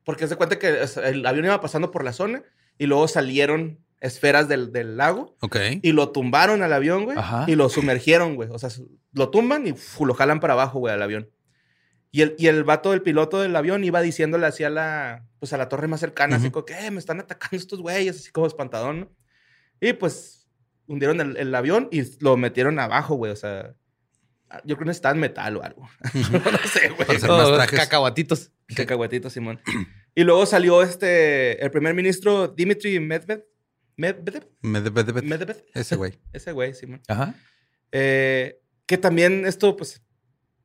[0.05, 0.69] porque se cuenta que
[1.05, 2.43] el avión iba pasando por la zona
[2.79, 5.57] y luego salieron esferas del, del lago Ok.
[5.83, 7.17] y lo tumbaron al avión, güey.
[7.17, 7.45] Ajá.
[7.49, 8.51] Y lo sumergieron, güey.
[8.53, 8.69] O sea,
[9.13, 11.31] lo tumban y fu, lo jalan para abajo, güey, al avión.
[12.13, 15.53] Y el, y el vato del piloto del avión iba diciéndole así a la, pues
[15.53, 18.31] a la torre más cercana, así como que, "Eh, me están atacando estos güeyes, así
[18.31, 19.11] como espantadón, ¿no?
[19.85, 20.49] Y pues
[20.87, 23.75] hundieron el, el avión y lo metieron abajo, güey, o sea,
[24.65, 25.89] yo creo que necesitaban metal o algo.
[26.15, 27.07] no sé, güey.
[27.07, 27.81] Para hacer más Todos trajes.
[27.81, 28.53] cacahuatitos.
[28.75, 29.61] Cacahuetito, Simón.
[30.15, 33.45] Y luego salió este, el primer ministro Dimitri Medvedev.
[33.97, 34.49] Medvedev.
[34.63, 35.23] Medvedev.
[35.23, 35.65] Medvedev.
[35.75, 36.19] Ese güey.
[36.33, 37.03] Ese güey, Simón.
[37.09, 37.35] Ajá.
[37.93, 40.03] Eh, que también esto, pues,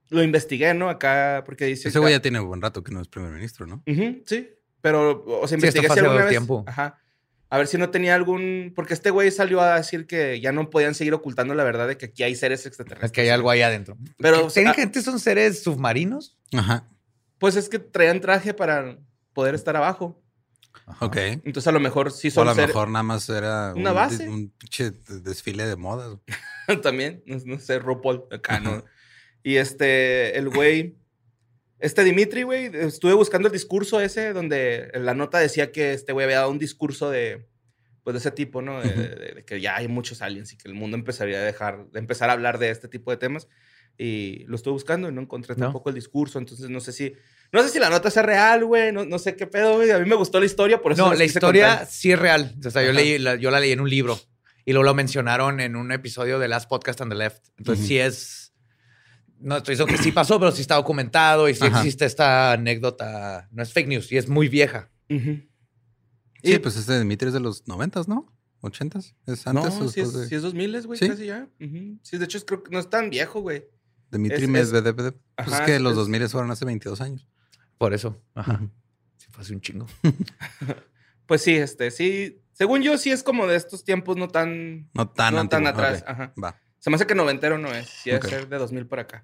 [0.10, 0.90] lo investigué, ¿no?
[0.90, 1.90] Acá, porque dice...
[1.90, 3.84] Ese güey ya tiene buen rato que no es primer ministro, ¿no?
[3.86, 4.50] Ujú, sí,
[4.82, 6.30] pero, o sea, Sí, esto investigué si alguna vez...
[6.30, 6.64] tiempo.
[6.68, 7.00] Ajá.
[7.52, 8.74] A ver si no tenía algún...
[8.76, 11.98] Porque este güey salió a decir que ya no podían seguir ocultando la verdad de
[11.98, 13.10] que aquí hay seres extraterrestres.
[13.10, 13.98] Es que hay algo ahí adentro.
[14.20, 16.38] Pero, ¿Qué- ¿Tienen ah- gente son seres submarinos?
[16.54, 16.88] Ajá.
[17.40, 19.00] Pues es que traían traje para
[19.34, 20.22] poder estar abajo.
[21.02, 21.18] Ok.
[21.18, 22.68] Entonces a lo mejor sí O a son lo seres...
[22.70, 24.30] mejor nada más era Una un, base.
[24.30, 24.92] un pinche
[25.24, 26.18] desfile de modas.
[26.84, 28.84] también, no, no sé, RuPaul acá, ¿no?
[29.42, 30.98] Y este, el güey,
[31.80, 36.12] este Dimitri, güey, estuve buscando el discurso ese donde en la nota decía que este
[36.14, 37.48] güey había dado un discurso de,
[38.04, 38.82] pues de ese tipo, ¿no?
[38.82, 41.86] De, de- de que ya hay muchos aliens y que el mundo empezaría a dejar,
[41.92, 43.48] de empezar a hablar de este tipo de temas.
[43.98, 45.66] Y lo estuve buscando y no encontré No.
[45.66, 47.14] tampoco el discurso, entonces no sé si,
[47.52, 49.92] no sé si la nota sea real, güey, no, no sé qué pedo, güey.
[49.92, 51.88] A mí me gustó la historia, por eso No, la historia contar.
[51.88, 52.56] sí es real.
[52.66, 54.18] O sea, yo, leí, la, yo la leí en un libro
[54.64, 57.44] y luego lo mencionaron en un episodio de Last Podcast on the Left.
[57.58, 57.88] Entonces Ujú.
[57.90, 58.49] sí es...
[59.40, 61.80] No estoy diciendo que sí pasó, pero sí está documentado y sí Ajá.
[61.80, 63.48] existe esta anécdota.
[63.52, 64.90] No es fake news y es muy vieja.
[65.08, 65.48] Sí,
[66.44, 68.32] Y- pues este Dimitri es de los noventas, ¿no?
[68.62, 69.16] ¿Ochentas?
[69.26, 71.08] ¿Es No, antes o si es, de sí es 2000, güey, ¿Sí?
[71.08, 71.48] casi ya.
[72.04, 73.66] Sí, de hecho, es- creo que no es tan viejo, güey.
[74.12, 74.94] Dimitri es- es- Medvedev?
[75.14, 77.26] Pues Ajá, es que es- los es- 2000 fueron hace 22 años.
[77.78, 78.22] Por eso.
[78.36, 78.60] Ajá.
[79.18, 79.88] Sí, fue hace un chingo.
[81.26, 82.42] Pues sí, este, sí.
[82.54, 84.90] Según yo, sí es como de estos tiempos no tan.
[84.96, 86.04] No tan no tan atrás.
[86.08, 86.34] Ajá.
[86.44, 86.60] Va.
[86.80, 87.90] Se me hace que noventero no es.
[87.90, 89.24] Sí, debe ser de 2000 por acá.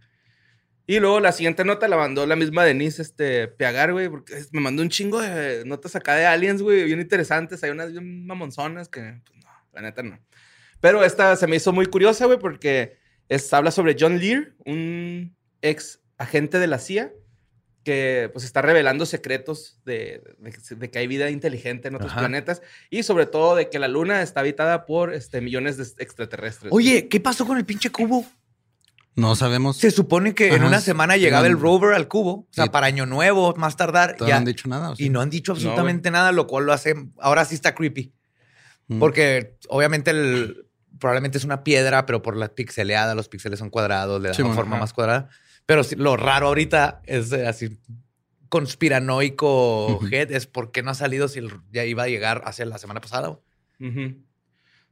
[0.88, 4.62] Y luego la siguiente nota la mandó la misma Denise este, Peagar, güey, porque me
[4.62, 7.64] mandó un chingo de notas acá de aliens, güey, bien interesantes.
[7.64, 10.20] Hay unas bien mamonzonas que, pues no, la neta no.
[10.82, 12.98] Pero esta se me hizo muy curiosa, güey, porque
[13.30, 17.12] es, habla sobre John Lear, un ex agente de la CIA
[17.86, 22.20] que pues está revelando secretos de, de- de que hay vida inteligente en otros Ajá.
[22.22, 26.74] planetas y sobre todo de que la luna está habitada por este, millones de extraterrestres.
[26.74, 28.26] Oye, ¿qué pasó con el pinche cubo?
[29.16, 29.78] No sabemos.
[29.78, 32.32] Se supone que en una semana llegaba el rover al cubo.
[32.32, 34.18] O sea, Y- para Año Nuevo, más tardar.
[34.20, 34.28] Ya.
[34.28, 34.90] no han dicho nada.
[34.90, 35.06] ¿o sí?
[35.06, 36.96] Y no han dicho No, absolutamente nada, lo cual lo hace.
[37.20, 38.14] Ahora sí está creepy.
[38.88, 39.00] Mm.
[39.00, 40.68] Porque obviamente el,
[41.00, 44.42] probablemente es una piedra, pero por la pixeleada, los píxeles son cuadrados, le dan Sí,
[44.42, 44.82] una bueno, forma ajá.
[44.84, 45.30] más cuadrada.
[45.66, 47.78] Pero lo raro ahorita es eh, así
[48.50, 52.78] conspiranoico head es por qué no ha salido si ya iba a llegar hace la
[52.78, 53.40] semana pasada.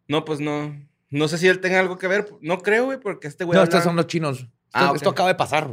[0.07, 0.75] No, pues no.
[1.09, 2.27] No sé si él tenga algo que ver.
[2.41, 3.55] No creo, güey, porque este güey.
[3.55, 4.39] no, habla- estos son los chinos.
[4.39, 5.69] Esto, Ah, esto acaba de pasar.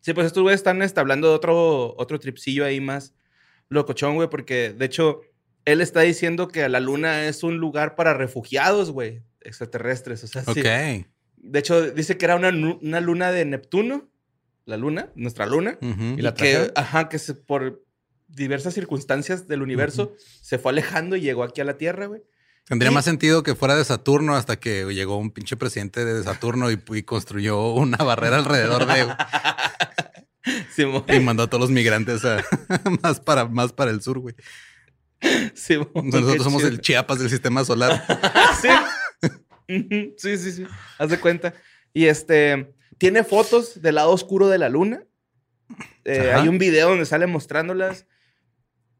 [0.00, 3.14] Sí, pues estos güeyes están hablando de otro, otro tripsillo ahí más
[3.68, 5.20] locochón, güey, porque de hecho
[5.64, 10.24] él está diciendo que la luna es un lugar para refugiados, güey, extraterrestres.
[10.24, 10.60] O sea, sí.
[11.42, 14.08] De hecho, dice que era una, una luna de Neptuno,
[14.66, 15.78] la luna, nuestra luna.
[15.80, 17.82] Y la que, ajá, que se- por
[18.28, 22.22] diversas circunstancias del universo se fue alejando y llegó aquí a la Tierra, güey.
[22.66, 26.22] Tendría Y- más sentido que fuera de Saturno hasta que llegó un pinche presidente de
[26.22, 29.08] Saturno y, y construyó una barrera alrededor de
[30.74, 32.44] Simón, y mandó a todos los migrantes a-
[33.02, 34.34] más para más para el sur, güey.
[35.54, 36.72] Simón, qué Nosotros somos chido.
[36.72, 38.04] el Chiapas del sistema solar.
[38.62, 38.68] sí.
[40.16, 40.66] Sí, sí, sí.
[40.98, 41.54] Haz de cuenta.
[41.92, 45.04] Y este tiene fotos del lado oscuro de la luna.
[46.04, 48.06] Eh, hay un video donde sale mostrándolas.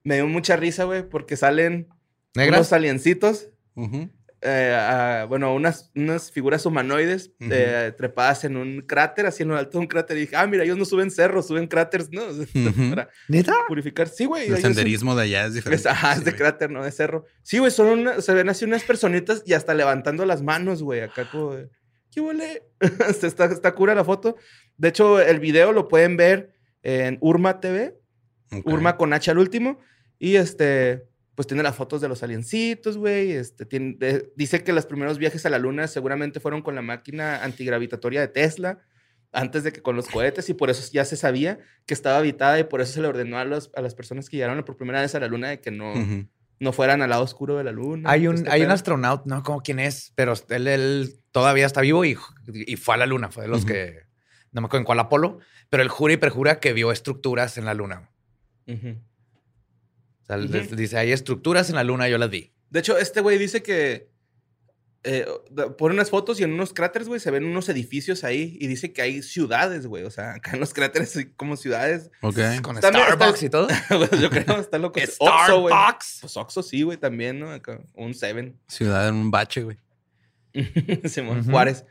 [0.04, 1.88] Me dio mucha risa, güey, porque salen
[2.34, 2.60] ¿Negras?
[2.60, 3.48] unos aliencitos.
[4.42, 9.56] Eh, a- bueno, unas, unas figuras humanoides eh, trepadas en un cráter, así en lo
[9.56, 10.16] alto de un cráter.
[10.16, 12.22] Y dije, ah, mira, ellos no suben cerros, suben cráteres, ¿no?
[12.90, 13.54] Para ¿Neta?
[13.68, 14.08] purificar.
[14.08, 14.48] Sí, güey.
[14.48, 15.88] El senderismo de allá es es, diferente.
[15.88, 16.36] ajá, es de güey.
[16.38, 17.24] cráter, no de cerro.
[17.42, 21.00] Sí, güey, son una- se ven así unas personitas y hasta levantando las manos, güey,
[21.00, 21.68] acá como de,
[22.10, 22.62] ¿qué huele?
[23.22, 24.36] está, está cura la foto.
[24.76, 27.96] De hecho, el video lo pueden ver en Urma TV.
[28.64, 29.78] Urma con H al último,
[30.18, 31.04] y este,
[31.40, 35.16] pues tiene las fotos de los aliencitos, güey, este, tiene, de- dice que los primeros
[35.16, 38.80] viajes a la luna seguramente fueron con la máquina antigravitatoria de Tesla,
[39.32, 42.58] antes de que con los cohetes, y por eso ya se sabía que estaba habitada
[42.60, 45.00] y por eso se le ordenó a, los- a las personas que llegaron por primera
[45.00, 46.26] vez a la luna de que no, Ujú.
[46.58, 48.10] no fueran al lado oscuro de la luna.
[48.10, 51.80] Hay un, este hay un astronauta, no como quién es, pero él, él todavía está
[51.80, 52.18] vivo y,
[52.52, 53.30] y fue a la luna.
[53.30, 53.68] Fue de los Ujú.
[53.68, 54.00] que,
[54.52, 55.38] no me acuerdo en cuál Apolo,
[55.70, 58.10] pero él jura y perjura que vio estructuras en la luna.
[58.66, 58.88] Ujú.
[58.90, 59.09] O
[60.30, 60.52] sea, Ujú.
[60.52, 62.52] les dice, hay estructuras en la luna, yo las vi.
[62.70, 64.08] De hecho, este güey dice que
[65.02, 65.26] eh,
[65.78, 68.92] pone unas fotos y en unos cráteres, güey, se ven unos edificios ahí y dice
[68.92, 70.04] que hay ciudades, güey.
[70.04, 72.10] O sea, acá en los cráteres hay como ciudades.
[72.20, 72.38] Ok.
[72.62, 73.68] Con Está- Starbucks está- y todo.
[74.20, 75.00] Yo creo, está loco.
[75.04, 76.18] Starbucks.
[76.20, 77.50] Pues Oxxo sí, güey, también, ¿no?
[77.50, 78.58] Acá, un Seven.
[78.68, 79.78] Ciudad en un bache, güey.
[81.06, 81.44] Simón.
[81.44, 81.84] Juárez.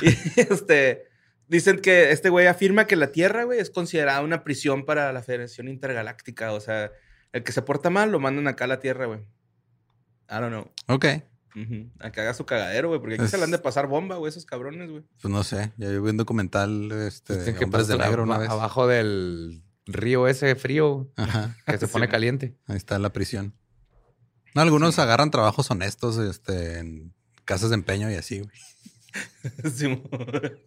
[0.00, 0.08] Y
[0.40, 1.04] este,
[1.48, 5.22] dicen que este güey afirma que la Tierra, güey, es considerada una prisión para la
[5.22, 6.52] Federación Intergaláctica.
[6.52, 6.90] O sea,
[7.36, 9.20] el que se porta mal lo mandan acá a la Tierra, güey.
[10.28, 10.70] I don't know.
[10.88, 11.04] Ok.
[12.00, 14.16] A que haga su cagadero, güey, porque aquí Es- se le han de pasar bomba,
[14.16, 15.02] güey, esos cabrones, güey.
[15.22, 15.72] Pues no sé.
[15.78, 18.50] Ya yo vi un documental este, Dicen de que Hombres de pasó Negro una vez.
[18.50, 21.56] Abajo del río ese frío Ajá.
[21.66, 22.56] que se pone caliente.
[22.66, 23.54] Ahí está la prisión.
[24.54, 27.14] No, algunos agarran trabajos honestos este, en
[27.46, 28.56] casas de empeño y así, güey.
[29.62, 30.58] Vergüenza.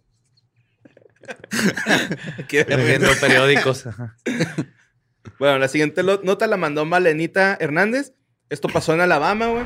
[2.67, 3.85] Vendiendo periódicos.
[3.87, 4.17] Ajá.
[5.37, 8.13] Bueno, la siguiente nota la mandó Malenita Hernández.
[8.49, 9.63] Esto pasó en Alabama, güey.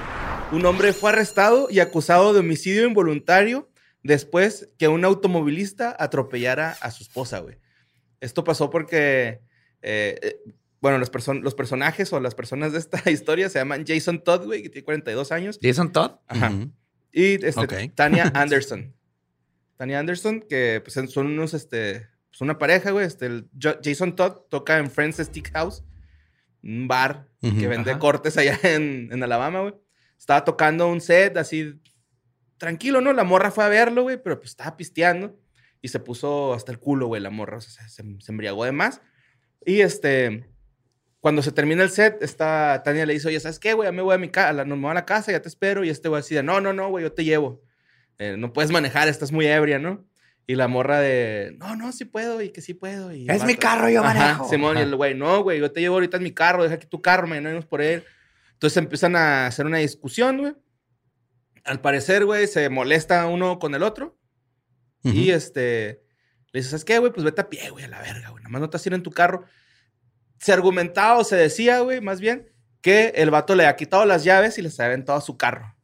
[0.52, 3.70] Un hombre fue arrestado y acusado de homicidio involuntario
[4.04, 7.58] después que un automovilista atropellara a su esposa, güey.
[8.20, 9.42] Esto pasó porque,
[9.82, 10.38] eh, eh,
[10.82, 14.46] bueno, los, person- los personajes o las personas de esta historia se llaman Jason Todd,
[14.46, 15.60] güey, que tiene 42 años.
[15.62, 16.18] Jason Todd.
[16.28, 16.52] Ajá.
[17.12, 17.90] Y este.
[17.96, 18.94] Tania Anderson.
[19.78, 23.06] Tania Anderson, que pues, son unos, este, pues una pareja, güey.
[23.06, 25.84] Este, el Jason Todd toca en Friends Stick House,
[26.64, 28.00] un bar que vende Ajá.
[28.00, 29.76] cortes allá en, en Alabama, güey.
[30.18, 31.80] Estaba tocando un set así,
[32.58, 33.14] tranquilo, ¿no?
[33.14, 35.40] La morra fue a verlo, güey, pero pues estaba pisteando
[35.80, 37.58] y se puso hasta el culo, güey, la morra.
[37.58, 39.00] O sea, se, se embriagó de más.
[39.64, 40.50] Y este,
[41.20, 43.86] cuando se termina el set, esta Tania le dice, oye, ¿sabes qué, güey?
[43.88, 45.84] Ya me voy a mi casa, no me voy a la casa, ya te espero.
[45.84, 47.62] Y este güey así de, no, no, no, güey, yo te llevo.
[48.18, 50.04] Eh, no puedes manejar, estás muy ebria, ¿no?
[50.46, 53.14] Y la morra de, no, no, sí puedo y que sí puedo.
[53.14, 54.50] Y Es mi carro, yo Ajá, manejo.
[54.50, 56.88] Simón, y el güey, no, güey, yo te llevo ahorita en mi carro, deja aquí
[56.88, 58.04] tu carro, mañana vamos por él.
[58.54, 60.54] Entonces empiezan a hacer una discusión, güey.
[61.64, 64.18] Al parecer, güey, se molesta uno con el otro.
[65.04, 66.02] Y este,
[66.52, 67.12] le dices, ¿sabes qué, güey?
[67.12, 68.42] Pues vete a pie, güey, a la verga, güey.
[68.44, 69.44] Nada más no te ir en tu carro.
[70.40, 74.24] Se argumentaba o se decía, güey, más bien, que el vato le ha quitado las
[74.24, 75.76] llaves y les ha aventado a su carro.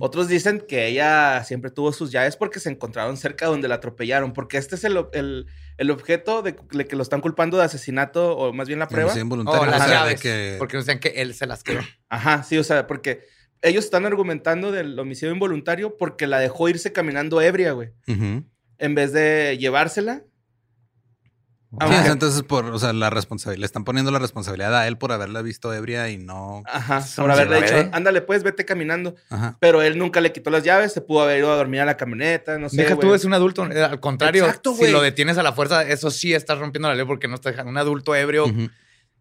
[0.00, 4.32] Otros dicen que ella siempre tuvo sus llaves porque se encontraron cerca donde la atropellaron.
[4.32, 5.46] Porque este es el, el-
[5.78, 9.08] el objeto de, de que lo están culpando de asesinato, o más bien la prueba.
[9.08, 10.20] Homicidio involuntario, Oh, o las sea, de llaves.
[10.20, 11.80] que- Porque decían que él se las quedó.
[12.08, 13.20] Ajá, sí, o sea, porque
[13.62, 17.90] ellos están argumentando del homicidio involuntario porque la dejó irse caminando ebria, güey.
[18.78, 20.22] En vez de llevársela.
[21.72, 24.96] Sí, sea, entonces por, o sea, la responsabilidad, le están poniendo la responsabilidad a él
[24.98, 26.62] por haberla visto ebria y no.
[26.66, 29.14] Ajá, por haberle dicho, ándale, pues, vete caminando.
[29.30, 29.56] Ajá.
[29.60, 31.96] Pero él nunca le quitó las llaves, se pudo haber ido a dormir a la
[31.96, 32.76] camioneta, no sé.
[32.78, 33.08] Deja güey.
[33.08, 33.66] tú, es un adulto.
[33.70, 34.92] eh, Al contrario, Exacto, si güey.
[34.92, 37.70] lo detienes a la fuerza, eso sí estás rompiendo la ley porque no estás dejando
[37.72, 38.46] un adulto ebrio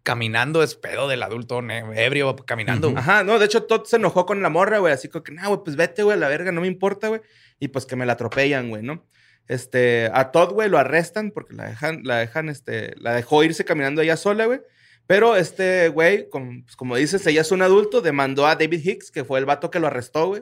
[0.03, 0.61] caminando.
[0.63, 2.93] Es pedo del adulto ebrio caminando.
[2.95, 5.47] Ajá, no, de hecho, Todd se enojó con la morra, güey, así como que, no,
[5.49, 7.21] güey, pues vete, güey, a la verga, no me importa, güey.
[7.59, 9.03] Y pues que me la atropellan, güey, ¿no?
[9.47, 13.63] Este, a Todd, güey, lo arrestan porque la dejan, la dejan, este, la dejó irse
[13.65, 14.59] caminando ella sola, güey.
[15.07, 19.11] Pero este güey, como, pues, como dices, ella es un adulto, demandó a David Hicks,
[19.11, 20.41] que fue el vato que lo arrestó, güey.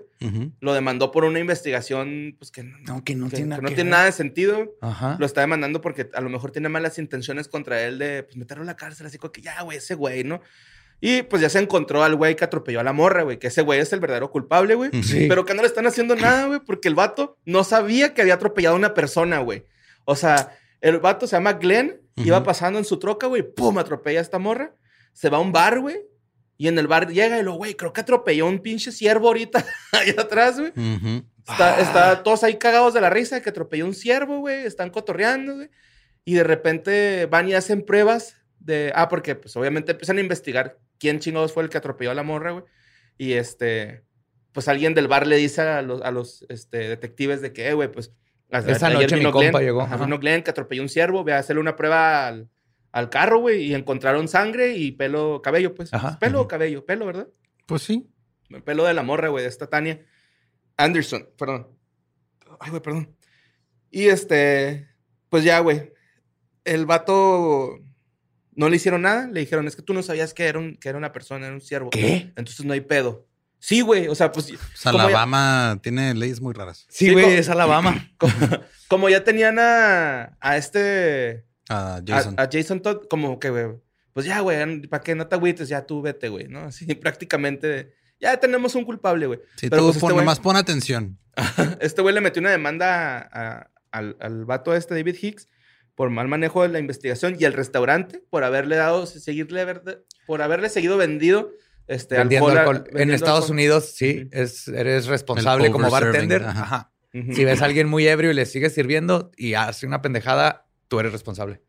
[0.62, 3.68] Lo demandó por una investigación, pues que no, No, que no que- tiene que no
[3.68, 4.74] que tiene nada de sentido.
[4.80, 5.18] Ajá.
[5.20, 8.64] Lo está demandando porque a lo mejor tiene malas intenciones contra él de pues, meterlo
[8.64, 10.40] a la cárcel, así como que ya, güey, ese güey, ¿no?
[11.06, 13.62] Y pues ya se encontró al güey que atropelló a la morra, güey, que ese
[13.62, 14.90] güey es el verdadero culpable, güey.
[15.04, 15.26] Sí.
[15.28, 18.36] Pero que no le están haciendo nada, güey, porque el vato no sabía que había
[18.36, 19.66] atropellado a una persona, güey.
[20.06, 22.46] O sea, el vato se llama Glenn, iba Ujú.
[22.46, 24.76] pasando en su troca, güey, pum, atropella a esta morra,
[25.12, 25.98] se va a un bar, güey,
[26.58, 29.28] y en el bar llega y lo, güey, creo que atropelló a un pinche ciervo
[29.28, 30.72] ahorita allá atrás, güey.
[31.46, 31.82] Está, Ah.
[31.82, 34.66] está todos ahí cagados de la risa de que atropelló un ciervo, güey.
[34.66, 35.70] Están cotorreando, güey.
[36.24, 38.94] Y de repente van y hacen pruebas de.
[38.96, 42.24] Ah, porque pues obviamente empiezan a investigar quién chingados fue el que atropelló a la
[42.24, 42.64] morra, güey.
[43.18, 44.04] Y este.
[44.54, 47.74] Pues alguien del bar le dice a los, a los este, detectives de que, eh,
[47.74, 48.14] güey, pues.
[48.52, 49.82] a- Esa ayer noche mi vino compa Glenn, llegó.
[49.82, 52.50] ajá, vino Glenn que atropelló un ciervo, ve a hacerle una prueba al,
[52.94, 55.94] al carro, güey, y encontraron sangre y pelo, cabello, pues.
[55.94, 56.18] Ajá.
[56.20, 57.28] Pelo o cabello, pelo, ¿verdad?
[57.66, 58.10] Pues sí.
[58.50, 60.06] El pelo de la morra, güey, de esta Tania
[60.78, 61.68] Anderson, perdón.
[62.60, 63.16] Ay, güey, perdón.
[63.92, 64.88] Y este,
[65.30, 65.92] pues ya, güey.
[66.64, 67.80] El vato
[68.56, 69.28] no le hicieron nada.
[69.28, 71.56] Le dijeron, es que tú no sabías que era, un, que era una persona, era
[71.56, 71.90] un siervo.
[71.90, 72.32] ¿Qué?
[72.36, 73.28] Entonces no hay pedo.
[73.60, 74.08] Sí, güey.
[74.10, 74.52] O sea, pues.
[74.52, 76.86] O sea, como ya- Alabama tiene leyes muy raras.
[76.90, 78.12] Sí, güey, es Alabama.
[78.18, 78.34] Como,
[78.90, 81.46] como ya tenían a, a este.
[81.70, 82.36] A- Jason.
[82.38, 83.68] A, Jason Todd, como que, güey.
[84.12, 85.70] Pues ya, güey, ¿para qué no te agüites?
[85.70, 86.60] Ya tú vete, güey, ¿no?
[86.66, 87.94] Así prácticamente.
[88.20, 89.40] Ya tenemos un culpable, güey.
[89.56, 91.18] sí, pero tú pues este pon, nomás pon atención.
[91.80, 95.48] Este güey le metió una demanda a- a- al, al vato este, David Hicks,
[95.96, 99.66] por mal manejo de la investigación y al restaurante por haberle dado, seguirle,
[100.26, 101.52] por haberle seguido vendido
[101.88, 103.02] este, Vendiendo alcohol- alcohol.
[103.02, 103.52] En Estados alcohol.
[103.56, 106.44] Unidos, sí, es, eres responsable como bartender.
[106.44, 106.92] ajá.
[107.34, 111.00] Si ves a alguien muy ebrio y le sigues sirviendo y hace una pendejada, tú
[111.00, 111.62] eres responsable.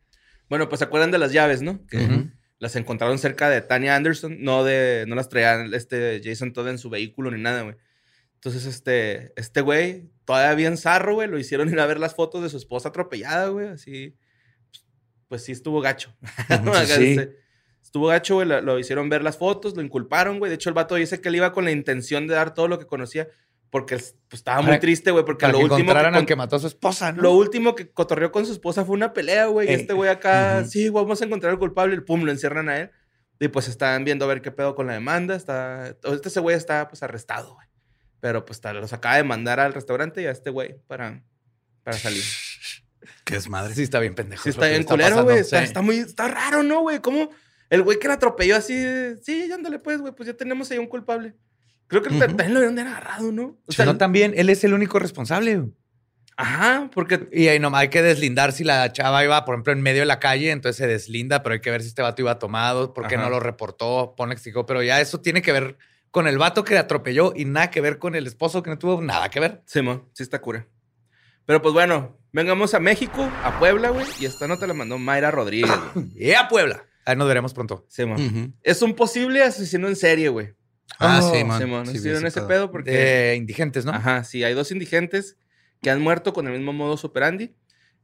[0.49, 1.85] Bueno, pues se acuerdan de las llaves, ¿no?
[1.87, 6.69] Que las encontraron cerca de Tanya Anderson, no de, no las traía este Jason Todd
[6.69, 7.77] en su vehículo ni nada, güey.
[8.45, 12.43] Entonces, este, este güey, todavía bien zarro, güey, lo hicieron ir a ver las fotos
[12.43, 14.17] de su esposa atropellada, güey, así.
[15.29, 16.15] Pues sí estuvo gacho.
[16.49, 17.19] Acá, Sí.
[17.83, 20.51] Estuvo gacho, güey, lo, lo hicieron ver las fotos, lo inculparon, güey.
[20.51, 22.79] De hecho, el vato dice que él iba con la intención de dar todo lo
[22.79, 23.29] que conocía,
[23.71, 26.57] porque pues, estaba muy Para- triste, güey, porque lo que último que al que mató
[26.57, 27.23] a su esposa, ¿no?
[27.23, 29.69] lo último que cotorreó con su esposa fue una pelea, güey.
[29.69, 29.77] Y Ey.
[29.81, 30.71] este güey acá, Ujú.
[30.71, 31.97] sí, vamos a encontrar al culpable.
[31.97, 32.91] Y pum, lo encierran a él.
[33.41, 35.35] Y pues están viendo a ver qué pedo con la demanda.
[35.35, 35.89] Está...
[36.05, 37.67] Este ese güey está pues arrestado, güey.
[38.25, 41.23] Pero pues los acaba de mandar al restaurante y a este güey para,
[41.83, 42.25] para salir.
[43.23, 43.75] Que es madre.
[43.75, 44.43] Sí, está bien pendejo.
[44.45, 45.41] Sí, está que bien culero, güey.
[45.41, 45.99] Está, está muy...
[45.99, 47.01] Está raro, ¿no, güey?
[47.01, 47.29] ¿Cómo?
[47.69, 50.15] El güey que la atropelló así, de, sí, ándale pues, güey.
[50.15, 51.35] Pues ya tenemos ahí un culpable.
[51.87, 53.59] Creo que también lo habían agarrado, ¿no?
[53.67, 55.57] O sea, no, también, él es el único responsable.
[55.57, 55.73] güey.
[56.39, 57.29] Ajá, porque...
[57.31, 60.07] Y ahí nomás hay que deslindar si la chava iba, por ejemplo, en medio de
[60.07, 63.07] la calle, entonces se deslinda, pero hay que ver si este vato iba tomado, por
[63.07, 63.25] qué Ajá.
[63.25, 65.77] no lo reportó, pone explicó, pero ya eso tiene que ver
[66.15, 69.03] con el vato que atropelló y nada que ver con el esposo que no tuvo
[69.03, 69.63] nada que ver.
[69.67, 70.69] Sí, mo, sí está cura.
[71.45, 74.07] Pero pues bueno, vengamos a México, a Puebla, güey.
[74.21, 75.73] Y esta nota la mandó Mayra Rodríguez.
[76.15, 76.87] Y a Puebla.
[77.05, 77.85] Ahí nos veremos pronto.
[77.89, 78.15] Sí, mo.
[78.63, 80.55] Es un posible asesino en serie, güey.
[81.01, 81.61] Ah, Oh, sí, man.
[81.61, 82.71] Sí, mo, no Sí, vi estuvieron ese pedo.
[82.71, 82.93] porque...
[82.93, 83.91] De indigentes, ¿no?
[83.91, 85.37] Ajá, sí, hay dos indigentes
[85.83, 87.57] que han muerto con el mismo modo operandi.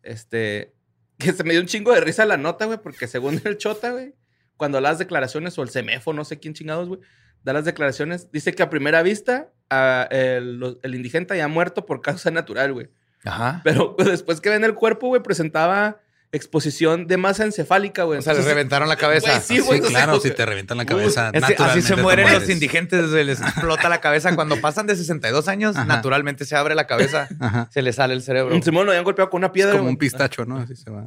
[0.03, 0.75] Este,
[1.17, 3.93] que se me dio un chingo de risa la nota, güey, porque según el Chota,
[3.93, 4.17] güey,
[4.57, 7.01] cuando da las declaraciones, o el CEMEFO, no sé quién chingados, güey,
[7.45, 12.01] da las declaraciones, dice que a primera vista a- el, indigente ya ha muerto por
[12.03, 12.89] causa natural, güey.
[13.25, 13.61] Ajá.
[13.65, 15.99] Pero pues, después que ven el cuerpo, güey, presentaba
[16.33, 18.21] exposición de masa encefálica, güey.
[18.21, 19.31] O sea, le reventaron la cabeza.
[19.31, 21.31] Güey, sí, Sí, güey, o sea, claro, si te revientan la cabeza.
[21.35, 24.35] Es así se mueren los indigentes, se les explota la cabeza.
[24.37, 25.87] Cuando pasan de 62 años, Ajá.
[25.87, 27.69] naturalmente se abre la cabeza, Ajá.
[27.73, 28.55] se le sale el cerebro.
[28.55, 29.73] Un Simón lo habían golpeado con una Es piedra.
[29.73, 29.93] como güey.
[29.95, 30.59] un pistacho, ¿no?
[30.59, 31.07] Así se va.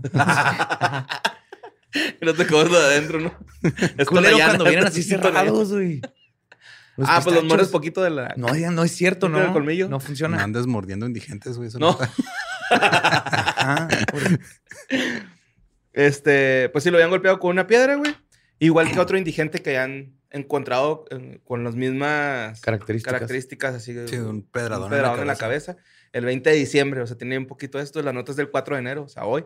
[2.21, 3.33] Y no te lo de adentro, ¿no?
[3.97, 6.01] Es Culero cuando vienen así es cerrados, güey.
[6.95, 8.33] Los Ah, pues los mueres poquito de la.
[8.37, 9.53] No, ya no es cierto, ¿No tiene ¿no?
[9.53, 9.85] colmillo?
[9.85, 10.43] No No funciona.
[10.43, 11.69] andes mordiendo indigentes, güey.
[11.69, 11.97] eso No.
[12.71, 13.87] Ajá.
[15.91, 18.15] Este, pues sí, lo habían golpeado con una piedra, güey.
[18.59, 23.13] Igual que otro indigente que han encontrado eh, con las mismas Características.
[23.13, 25.77] características, así de Sí, un pedradón, un pedradón en, la cabeza.
[26.11, 28.01] El 20 de diciembre, o sea, tenía un poquito esto.
[28.01, 29.43] La nota es del 4 de enero, o sea, hoy.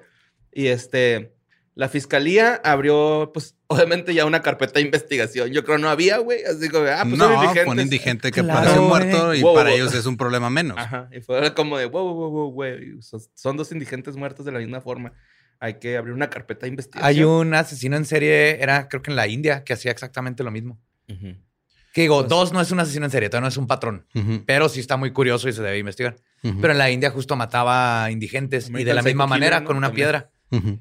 [0.52, 1.34] Y este,
[1.78, 5.52] la fiscalía abrió, pues, obviamente ya una carpeta de investigación.
[5.52, 6.44] Yo creo no había, güey.
[6.44, 7.64] Así como, ah, pues son no, indigentes.
[7.66, 9.78] fue un indigente que Claro, parece muerto y Wow, para wow.
[9.78, 10.78] ellos es un problema menos.
[10.78, 11.08] Ajá.
[11.12, 13.02] Y fue como de, wow, wow, wow, güey.
[13.02, 15.14] Son, son dos indigentes muertos de la misma forma.
[15.60, 17.08] Hay que abrir una carpeta de investigación.
[17.08, 20.52] Hay un asesino en serie, era creo que en la India, que hacía exactamente lo
[20.52, 20.80] mismo.
[21.94, 24.06] Que digo, Pues- dos no es un asesino en serie, todavía no es un patrón,
[24.46, 26.16] pero sí está muy curioso y se debe investigar.
[26.42, 29.68] Pero en la India justo mataba a indigentes y de la misma manera Killer, ¿no?
[29.68, 30.06] con una También.
[30.08, 30.30] piedra.
[30.52, 30.80] Ujú.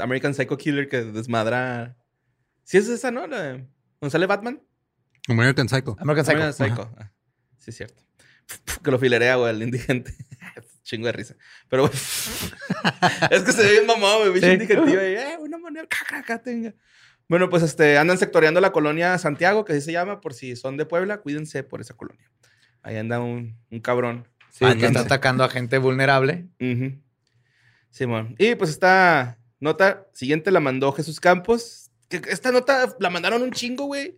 [0.00, 1.96] American Psycho Killer que desmadra.
[2.64, 3.26] Sí, es esa, ¿no?
[3.26, 3.66] La de-
[4.00, 4.62] ¿Dónde sale Batman?
[5.28, 5.96] American Psycho.
[6.00, 6.38] American Psycho.
[6.38, 6.94] American Psycho.
[6.98, 7.12] Ah,
[7.58, 8.02] sí, es cierto.
[8.82, 10.14] Que lo filerea, güey, el indigente.
[10.82, 11.36] Chingo de risa.
[11.68, 11.92] Pero, güey.
[13.30, 14.32] es que se ve bien mamado, güey.
[14.32, 14.52] Bicho Sí.
[14.54, 15.00] indigentivo.
[15.00, 15.84] Y, eh, una moneda.
[15.84, 16.74] Acá, acá, tenga.
[17.28, 20.76] Bueno, pues este, andan sectoreando la colonia Santiago, que así se llama, por si son
[20.76, 22.28] de Puebla, cuídense por esa colonia.
[22.82, 24.26] Ahí anda un, un cabrón.
[24.50, 26.48] Sí, que está atacando a gente vulnerable.
[26.60, 27.00] Ujú.
[27.90, 28.34] Simón.
[28.38, 31.90] Y pues esta nota siguiente la mandó Jesús Campos.
[32.08, 34.16] Que esta nota la mandaron un chingo, güey.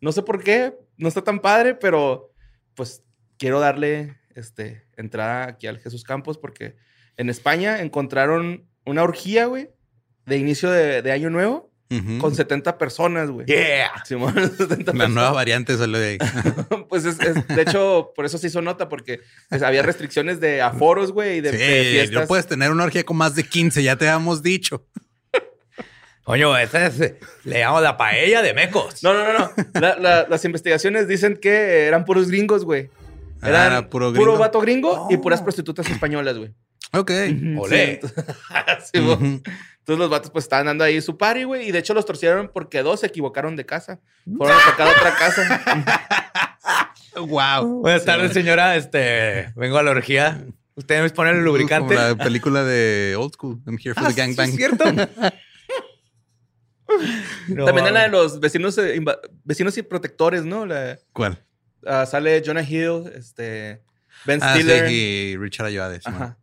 [0.00, 0.74] No sé por qué.
[0.96, 2.32] No está tan padre, pero
[2.74, 3.02] pues
[3.38, 6.76] quiero darle este, entrada aquí al Jesús Campos porque
[7.16, 9.70] en España encontraron una orgía, güey,
[10.26, 11.73] de inicio de, de año nuevo
[12.20, 13.46] Con 70 personas, güey.
[13.46, 13.92] Yeah.
[14.04, 15.10] Simón, 70 La personas.
[15.10, 16.18] nueva variante salió de ahí.
[16.88, 20.60] Pues es, es- de hecho, por eso se hizo nota, porque pues, había restricciones de
[20.62, 22.22] aforos, güey, y de, de Sí, fiestas.
[22.22, 24.86] no puedes tener una orgía con más de 15, ya te habíamos dicho.
[26.24, 26.98] Coño, esta es,
[27.44, 29.02] le llamamos la paella de mecos.
[29.02, 29.50] No, no, no, no.
[29.80, 32.90] La- la- las investigaciones dicen que eran puros gringos, güey.
[33.42, 34.38] Ah, Eran era puro puro, gringo.
[34.38, 35.20] vato gringo y Oh.
[35.20, 36.54] puras prostitutas españolas, güey.
[36.92, 37.10] Ok.
[37.58, 38.00] Olé.
[38.00, 38.24] Sí, entonces,
[38.92, 39.12] sí, güey.
[39.14, 39.42] Ujú.
[39.84, 41.68] Entonces los vatos pues estaban dando ahí su party, güey.
[41.68, 44.00] Y de hecho los torcieron porque dos se equivocaron de casa.
[44.36, 46.10] Fueron a tocar otra casa.
[47.16, 47.80] Wow.
[47.82, 48.74] Buenas tardes, señora.
[48.74, 50.44] Este, vengo a la orgía.
[50.74, 51.94] Usted me pone el lubricante.
[51.94, 53.60] Como la película de Old School.
[53.66, 54.48] I'm here for Ah, the sí, gangbang.
[54.48, 54.84] es cierto.
[57.48, 59.00] No, También en la de los vecinos, eh,
[59.44, 60.66] vecinos y protectores, ¿no?
[60.66, 61.42] La- ¿Cuál?
[61.86, 63.82] ah, sale Jonah Hill, este,
[64.24, 64.90] Ben Ah, sí, Stiller.
[64.90, 65.96] y Richard Ayoade.
[66.00, 66.38] sí, Ajá.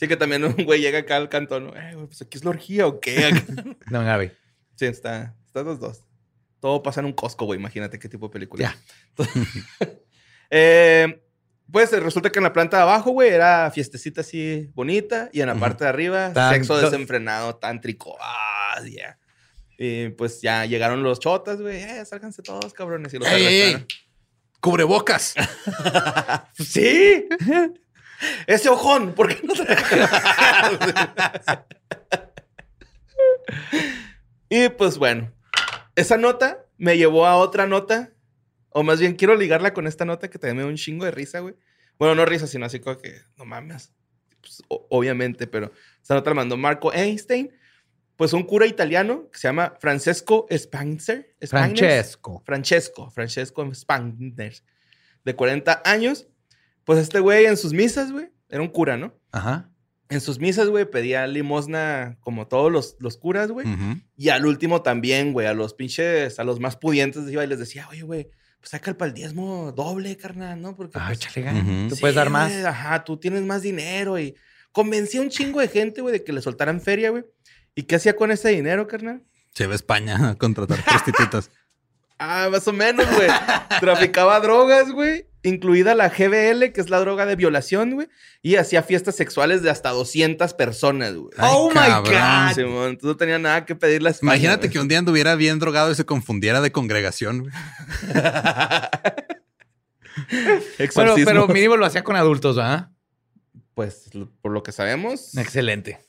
[0.00, 1.76] Sí, que también un güey llega acá al cantón.
[1.76, 3.30] Eh, güey, pues aquí es la orgía o qué.
[3.90, 4.32] No, Gaby.
[4.76, 6.02] sí, está, está los dos.
[6.58, 7.60] Todo pasa en un Costco, güey.
[7.60, 8.74] Imagínate qué tipo de película.
[9.18, 9.24] Ya.
[10.52, 11.22] Eh,
[11.70, 15.28] pues resulta que en la planta de abajo, güey, era fiestecita así bonita.
[15.32, 18.16] Y en la parte de arriba, Tan- sexo desenfrenado, tántrico.
[18.20, 19.16] Ah, yeah.
[19.78, 21.82] Y pues ya llegaron los chotas, güey.
[21.82, 23.14] Eh, sálganse todos, cabrones.
[23.14, 23.86] Y los ¡Ey, ey.
[24.60, 25.34] Cubrebocas.
[26.58, 27.26] Sí.
[28.46, 29.76] Ese ojón, ¿por qué no trae?
[34.48, 35.32] y pues bueno,
[35.96, 38.12] esa nota me llevó a otra nota,
[38.70, 41.10] o más bien quiero ligarla con esta nota que también me da un chingo de
[41.10, 41.54] risa, güey.
[41.98, 43.92] Bueno, no risa, sino así como que, no mames.
[44.40, 45.70] Pues, obviamente, pero
[46.02, 47.52] esa nota la mandó Marco Einstein,
[48.16, 51.34] pues un cura italiano que se llama Francesco Spanzer.
[51.46, 52.42] Francesco.
[52.44, 54.54] Francesco, Francesco Spangner,
[55.24, 56.26] de 40 años.
[56.84, 59.14] Pues este güey en sus misas, güey, era un cura, ¿no?
[59.32, 59.70] Ajá.
[60.08, 63.66] En sus misas, güey, pedía limosna como todos los, los curas, güey.
[64.16, 67.60] Y al último también, güey, a los pinches, a los más pudientes iba y les
[67.60, 68.28] decía, oye, güey,
[68.58, 70.74] pues saca el pal diezmo doble, carnal, ¿no?
[70.74, 71.20] Porque Ah, pues.
[71.88, 72.52] Tú sí, puedes dar más.
[72.64, 74.34] ajá, tú tienes más dinero y
[74.72, 77.24] convencía a un chingo de gente, güey, de que le soltaran feria, güey.
[77.76, 79.22] ¿Y qué hacía con ese dinero, carnal?
[79.54, 81.50] Se va a España a contratar prostitutas.
[82.18, 83.28] Ah, más o menos, güey.
[83.78, 85.26] Traficaba drogas, güey.
[85.42, 88.08] Incluida la GBL, que es la droga de violación, güey.
[88.42, 91.30] Y hacía fiestas sexuales de hasta 200 personas, güey.
[91.38, 92.12] Ay, Oh my cabrón.
[92.12, 92.54] God.
[92.54, 94.72] Simón, entonces no tenía nada que pedirle a España, Imagínate güey.
[94.72, 97.40] que un día anduviera bien drogado y se confundiera de congregación.
[97.40, 97.52] güey.
[100.94, 102.88] Bueno, pero mínimo lo hacía con adultos, ¿verdad?
[103.74, 104.10] Pues,
[104.42, 105.36] por lo que sabemos...
[105.36, 106.00] Excelente.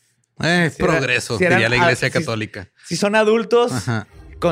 [0.44, 2.70] Eh, Si era- progreso, si eran- diría la iglesia ah, si- católica.
[2.86, 4.08] Si son adultos Ajá.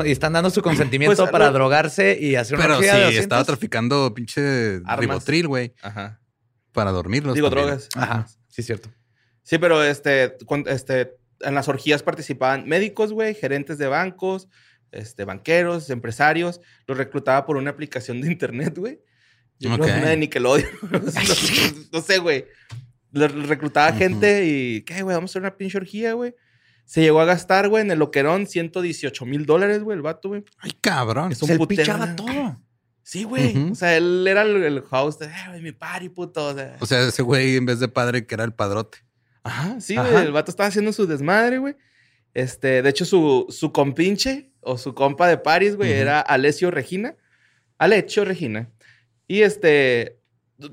[0.06, 2.90] Y están dando su consentimiento Pues, para lo- drogarse y hacer una Pero sí, de
[2.92, 4.98] 200, estaba traficando pinche Armas.
[4.98, 6.20] ribotril, güey, Ajá.
[6.72, 7.34] para dormirlos.
[7.34, 7.68] Digo, también.
[7.68, 7.88] drogas.
[7.94, 8.90] Ajá, sí, cierto.
[9.42, 10.36] Sí, pero este,
[10.66, 14.48] este, en las orgías participaban médicos, güey, gerentes de bancos,
[14.92, 16.60] este, banqueros, empresarios.
[16.86, 19.00] Los reclutaba por una aplicación de internet, güey.
[19.58, 19.92] Yo creo Ok.
[19.92, 20.70] que una de Nickelodeon.
[20.90, 21.00] no,
[21.92, 22.46] no sé, güey.
[23.12, 25.14] Reclutaba gente y, ¿qué, güey?
[25.16, 26.34] Vamos a hacer una pinche orgía, güey.
[26.90, 30.42] Se llegó a gastar, güey, en el loquerón 118 mil dólares, güey, el vato, güey.
[30.58, 31.30] Ay, cabrón.
[31.30, 32.16] Es un Se putero, pichaba ¿no?
[32.16, 32.60] todo.
[33.04, 33.70] Sí, güey.
[33.70, 36.48] O sea, él era el, el host de, "Eh, güey, mi party, puto.
[36.48, 38.98] O sea, O sea, ese güey en vez de padre que era el padrote.
[39.44, 40.10] Ajá, sí, Ajá.
[40.10, 40.24] güey.
[40.24, 41.76] El vato estaba haciendo su desmadre, güey.
[42.34, 47.14] Este, de hecho, su, su compinche o su compa de Paris, güey, era Alessio Regina.
[47.78, 48.68] Alessio Regina.
[49.28, 50.18] Y este,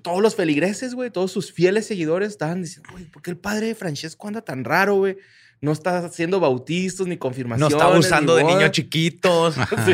[0.01, 3.67] todos los feligreses, güey, todos sus fieles seguidores estaban diciendo, güey, ¿por qué el padre
[3.67, 5.17] de Francesco anda tan raro, güey?
[5.61, 7.73] No está haciendo bautizos ni No confirmaciones.
[7.73, 8.57] está abusando de bodas".
[8.57, 9.55] niños chiquitos.
[9.85, 9.93] Sí,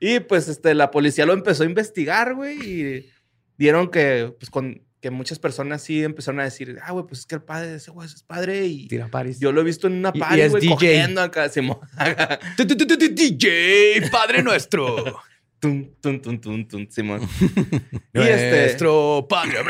[0.00, 3.10] y pues este, la policía lo empezó a investigar, güey, y
[3.56, 7.26] dieron que, pues, con, que muchas personas sí empezaron a decir, ah, güey, pues es
[7.26, 9.38] que el padre de ese güey es padre y Tira paris.
[9.38, 11.48] yo lo he visto en una party, güey, cogiendo acá,
[13.14, 14.96] DJ, Padre nuestro.
[15.64, 17.22] Tun, tun, tun, tun, tun, Simón.
[18.12, 19.60] y este, Nuestro Padre.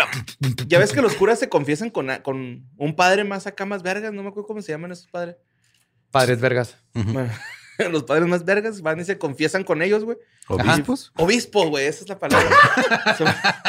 [0.67, 4.13] Ya ves que los curas se confiesan con, con un padre más acá, más vergas,
[4.13, 5.37] no me acuerdo cómo se llaman esos padres.
[6.11, 6.77] Padres vergas.
[6.95, 7.31] Bueno,
[7.93, 10.19] los padres más vergas van y se confiesan con ellos, güey.
[10.49, 11.13] ¿Obispos?
[11.17, 12.51] Obispos, güey, esa es la palabra.
[13.17, 13.23] Se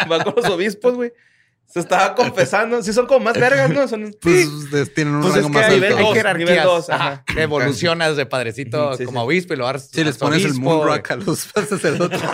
[0.08, 1.14] va con los obispos, güey.
[1.68, 2.82] Se estaba confesando.
[2.82, 3.88] Sí, son como más vergas, ¿no?
[3.88, 4.16] Son.
[4.22, 5.98] Pues tienen un Pues es rango que más hay, alto.
[5.98, 6.50] hay dos, jerarquías.
[6.50, 7.24] nivel dos, Ajá.
[7.28, 7.42] ajá.
[7.42, 9.26] Evolucionas de padrecito sí, como sí.
[9.26, 9.90] obispo y lo harás.
[9.92, 11.40] Si les pones el moonrock a los
[11.70, 12.22] sacerdotes.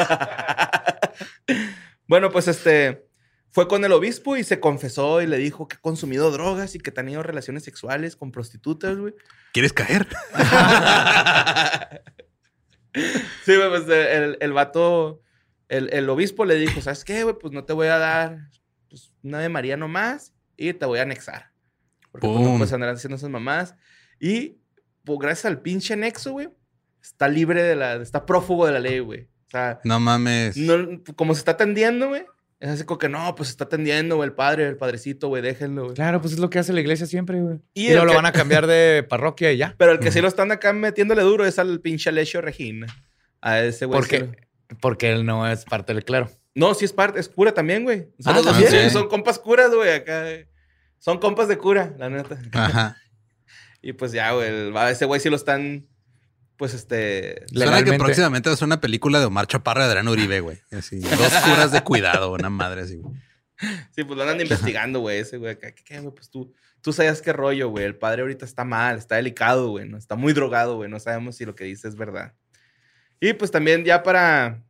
[2.07, 3.07] Bueno, pues este.
[3.53, 6.79] Fue con el obispo y se confesó y le dijo que ha consumido drogas y
[6.79, 9.13] que ha tenido relaciones sexuales con prostitutas, güey.
[9.53, 10.07] ¿Quieres caer?
[12.93, 15.21] Sí, güey, pues el, el vato,
[15.69, 17.35] el, el obispo le dijo, ¿sabes qué, güey?
[17.39, 18.37] Pues no te voy a dar
[19.23, 21.51] una de María nomás y te voy a anexar.
[22.11, 22.57] Porque pues, no Pum.
[22.57, 23.75] puedes andar haciendo esas mamás.
[24.19, 24.57] Y
[25.03, 26.49] pues gracias al pinche anexo, güey,
[27.01, 29.21] está libre de la, está prófugo de la ley, güey.
[29.21, 30.55] O sea, No mames.
[30.57, 32.23] no, como se está atendiendo, güey,
[32.59, 35.41] es así como que no, pues se está atendiendo, güey, el padre, el padrecito, güey,
[35.41, 35.95] déjenlo, güey.
[35.95, 37.57] Claro, pues es lo que hace la iglesia siempre, güey.
[37.73, 39.73] Y Y, luego lo van a cambiar de parroquia y ya.
[39.79, 42.85] Pero el que sí lo están acá metiéndole duro es al pinche Alessio Regina.
[43.41, 43.99] A ese güey.
[43.99, 44.29] Porque,
[44.79, 46.29] porque él no es parte del clero.
[46.53, 48.09] No, sí es parte, es cura también, güey.
[48.19, 48.83] Son Ah, los dos, ¿también?
[48.83, 50.25] sí, son compas curas, güey, acá.
[50.99, 52.37] Son compas de cura, la neta.
[52.53, 52.97] Ajá.
[53.83, 55.87] Y pues ya, güey, el- ese güey sí lo están,
[56.55, 57.43] pues este...
[57.51, 60.61] Suena que próximamente va a ser una película de Omar Chaparro y Adrián Uribe, güey.
[60.69, 63.15] Así, dos curas de cuidado, una madre así, güey.
[63.95, 65.57] Sí, pues lo andan investigando, güey, ese güey.
[65.57, 66.13] ¿Qué, qué, güey?
[66.13, 67.85] Pues tú, tú sabes qué rollo, güey.
[67.85, 69.97] El padre ahorita está mal, está delicado, güey, ¿no?
[69.97, 70.87] Está muy drogado, güey.
[70.87, 72.33] No sabemos si lo que dice es verdad.
[73.19, 74.61] Y pues también ya para...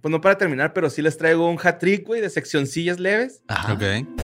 [0.00, 3.42] Pues no para terminar, pero sí les traigo un hat trick, güey, de seccioncillas leves.
[3.48, 3.72] Ajá.
[3.72, 4.24] Ok.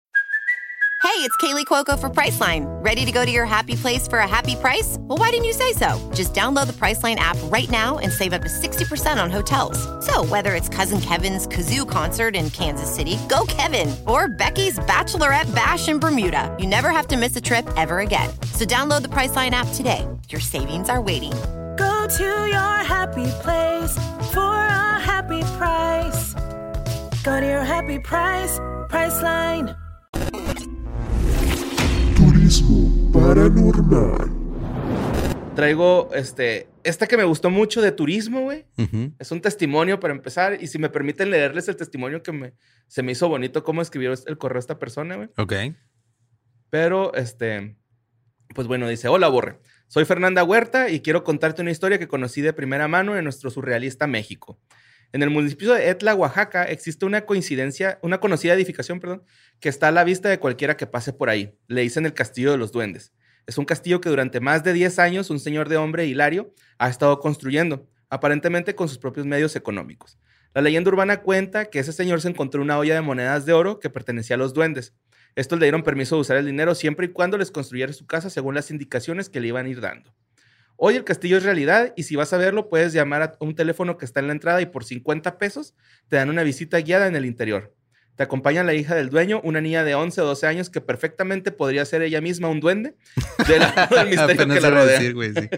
[1.01, 2.65] Hey, it's Kaylee Cuoco for Priceline.
[2.83, 4.97] Ready to go to your happy place for a happy price?
[4.99, 5.97] Well, why didn't you say so?
[6.13, 9.79] Just download the Priceline app right now and save up to 60% on hotels.
[10.05, 15.53] So, whether it's Cousin Kevin's Kazoo concert in Kansas City, go Kevin, or Becky's Bachelorette
[15.55, 18.29] Bash in Bermuda, you never have to miss a trip ever again.
[18.53, 20.05] So, download the Priceline app today.
[20.29, 21.33] Your savings are waiting.
[21.79, 23.97] Go to your happy place
[24.33, 26.35] for a happy price.
[27.23, 28.59] Go to your happy price,
[28.89, 29.73] Priceline.
[32.17, 34.29] Turismo paranormal.
[35.55, 38.65] Traigo este, esta que me gustó mucho de turismo, güey.
[39.17, 40.61] Es un testimonio para empezar.
[40.61, 42.53] Y si me permiten leerles el testimonio que me,
[42.87, 45.29] se me hizo bonito cómo escribió el correo esta persona, güey.
[45.37, 45.53] Ok.
[46.69, 47.77] Pero, este,
[48.53, 49.59] pues bueno, dice, hola Borre,
[49.89, 53.49] soy Fernanda Huerta y quiero contarte una historia que conocí de primera mano en nuestro
[53.49, 54.59] surrealista México.
[55.13, 59.23] En el municipio de Etla, Oaxaca, existe una coincidencia, una conocida edificación, perdón,
[59.59, 61.57] que está a la vista de cualquiera que pase por ahí.
[61.65, 63.13] Le dicen el Castillo de los Duendes.
[63.47, 66.87] Es un castillo que durante más de 10 años un señor de hombre, Hilario, ha
[66.87, 70.19] estado construyendo, aparentemente con sus propios medios económicos.
[70.53, 73.79] La leyenda urbana cuenta que ese señor se encontró una olla de monedas de oro
[73.79, 74.93] que pertenecía a los duendes.
[75.39, 78.29] Estos le dieron permiso de usar el dinero siempre y cuando les construyera su casa
[78.29, 80.13] según las indicaciones que le iban a ir dando.
[80.75, 83.97] Hoy el castillo es realidad y si vas a verlo puedes llamar a un teléfono
[83.97, 85.75] que está en la entrada y por 50 pesos
[86.09, 87.73] te dan una visita guiada en el interior.
[88.17, 91.53] Te acompaña la hija del dueño, una niña de 11 o 12 años que perfectamente
[91.53, 92.97] podría ser ella misma un duende
[93.47, 93.61] del,
[93.95, 94.99] del misterio Apenas que la iba a rodea.
[94.99, 95.49] decir, güey, sí.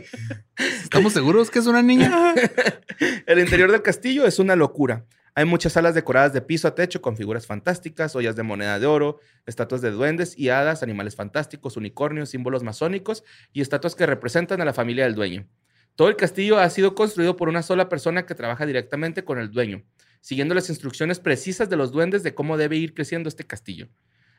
[0.84, 2.36] ¿Estamos seguros que es una niña?
[3.26, 5.06] El interior del castillo es una locura.
[5.34, 8.86] Hay muchas salas decoradas de piso a techo con figuras fantásticas, ollas de moneda de
[8.86, 13.24] oro, estatuas de duendes y hadas, animales fantásticos, unicornios, símbolos masónicos
[13.54, 15.48] y estatuas que representan a la familia del dueño.
[15.96, 19.52] Todo el castillo ha sido construido por una sola persona que trabaja directamente con el
[19.52, 19.84] dueño,
[20.20, 23.88] siguiendo las instrucciones precisas de los duendes de cómo debe ir creciendo este castillo.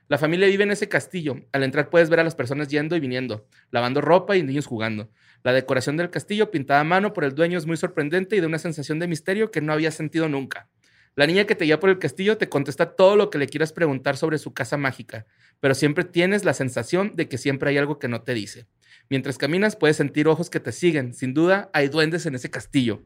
[0.08, 1.36] La familia vive en ese castillo.
[1.52, 5.08] Al entrar puedes ver a las personas yendo y viniendo, lavando ropa y niños jugando.
[5.42, 8.46] La decoración del castillo pintada a mano por el dueño es muy sorprendente y de
[8.46, 10.68] una sensación de misterio que no había sentido nunca.
[11.14, 13.72] La niña que te guía por el castillo te contesta todo lo que le quieras
[13.72, 15.26] preguntar sobre su casa mágica,
[15.60, 18.66] pero siempre tienes la sensación de que siempre hay algo que no te dice.
[19.10, 21.12] Mientras caminas puedes sentir ojos que te siguen.
[21.12, 23.02] Sin duda hay duendes en ese castillo.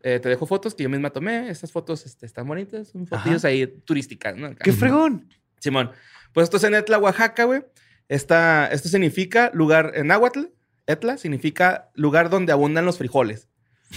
[0.00, 1.48] Eh, te dejo fotos que yo misma tomé.
[1.48, 2.88] Estas fotos este, están bonitas.
[2.88, 4.34] Son fotillos ahí turísticas.
[4.62, 5.28] ¡Qué fregón!
[5.58, 5.90] Simón.
[6.32, 7.64] Pues esto es en Etla, Oaxaca, güey.
[8.08, 10.44] Esta, esto significa lugar en náhuatl.
[10.86, 13.48] Etla significa lugar donde abundan los frijoles.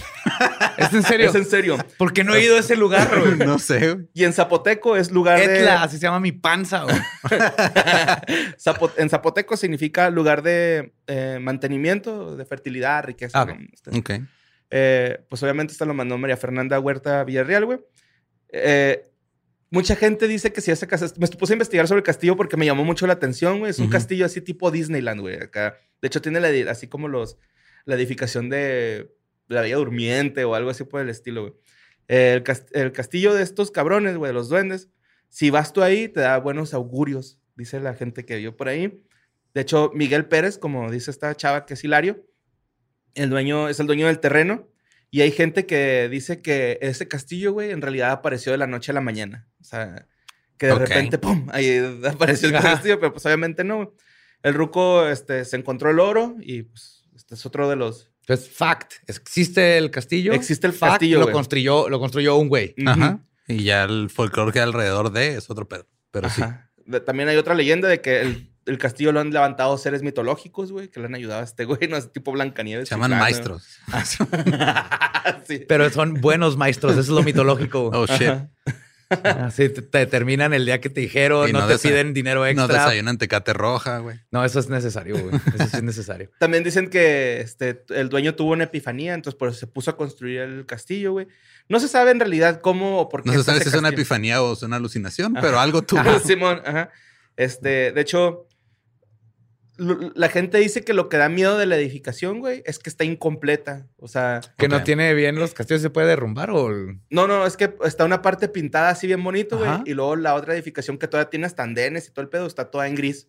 [0.78, 1.28] ¿Es en serio?
[1.28, 1.76] Es en serio.
[1.96, 3.36] ¿Por qué no he ido a ese lugar, güey?
[3.38, 4.08] No sé, güey.
[4.14, 5.58] Y en zapoteco es lugar de...
[5.60, 6.96] Etla, así se llama mi panza, güey.
[8.96, 13.40] En zapoteco significa lugar de eh, mantenimiento, de fertilidad, riqueza.
[13.40, 13.52] Ah, ¿no?
[13.54, 13.60] ok.
[13.72, 14.10] Este, Ok.
[14.70, 17.78] eh, pues obviamente esto lo mandó María Fernanda Huerta Villarreal, güey.
[18.50, 19.02] Eh,
[19.70, 21.14] mucha gente dice que si ese castillo...
[21.18, 23.70] Me puse a investigar sobre el castillo porque me llamó mucho la atención, güey.
[23.70, 23.92] Es un Ujú.
[23.92, 25.36] castillo así tipo Disneyland, güey.
[25.36, 25.76] Acá.
[26.00, 27.38] De hecho, tiene la así como los...
[27.84, 29.10] La edificación de
[29.48, 31.54] la Bella Durmiente o algo así por el estilo, güey.
[32.06, 34.88] El, cas- el castillo de estos cabrones, güey, de los duendes.
[35.28, 39.02] Si vas tú ahí, te da buenos augurios, dice la gente que vio por ahí.
[39.54, 42.24] De hecho, Miguel Pérez, como dice esta chava que es Hilario,
[43.14, 44.68] el dueño, es el dueño del terreno.
[45.10, 48.92] Y hay gente que dice que ese castillo, güey, en realidad apareció de la noche
[48.92, 49.48] a la mañana.
[49.60, 50.06] O sea,
[50.58, 51.46] que de repente, ¡pum!
[51.50, 53.76] Ahí apareció el castillo, pero pues obviamente no.
[53.76, 53.88] güey.
[54.42, 58.10] El ruco este, se encontró el oro y pues este es otro de los...
[58.28, 58.92] Entonces, fact.
[59.06, 60.34] ¿Existe el castillo?
[60.34, 61.32] Existe el Fact, castillo, Lo güey.
[61.32, 62.74] construyó, lo construyó un güey.
[62.86, 63.20] Ajá.
[63.46, 65.86] Y ya el folclore que hay alrededor de es otro pedo.
[66.10, 66.42] Pero sí.
[66.42, 66.70] Ajá.
[67.06, 70.88] También hay otra leyenda de que el, el castillo lo han levantado seres mitológicos, güey,
[70.88, 72.88] que le han ayudado a este güey, no es tipo Blancanieves.
[72.88, 73.66] Se llaman maestros.
[75.46, 75.64] sí.
[75.66, 76.92] Pero son buenos maestros.
[76.92, 77.88] Eso es lo mitológico.
[77.90, 78.00] güey.
[78.02, 78.28] Oh, shit.
[78.28, 78.50] Ajá.
[79.24, 82.40] Así te, te terminan el día que te dijeron, Y no, no te piden dinero
[82.40, 82.66] No extra.
[82.66, 84.18] desayunan tecate roja, güey.
[84.30, 85.34] No, eso es necesario, güey.
[85.54, 86.30] Eso sí es necesario.
[86.38, 89.96] También dicen que este, el dueño tuvo una epifanía, entonces por eso se puso a
[89.96, 91.28] construir el castillo, güey.
[91.68, 93.30] No se sabe en realidad cómo o por qué.
[93.30, 95.46] No se sabe si es una epifanía o es una alucinación, Ajá.
[95.46, 96.00] pero algo tuvo.
[96.00, 96.90] Ajá, Simón, ajá.
[97.36, 98.47] Este, de hecho,
[99.78, 103.04] la gente dice que lo que da miedo de la edificación, güey, es que está
[103.04, 103.86] incompleta.
[103.96, 106.68] O sea, Que no tiene bien los castillos, ¿se puede derrumbar o...?
[107.10, 110.34] no, no, es que está una parte pintada así bien bonito, güey, y luego la
[110.34, 113.28] otra edificación que todavía tiene hasta andenes y todo el pedo está toda en gris.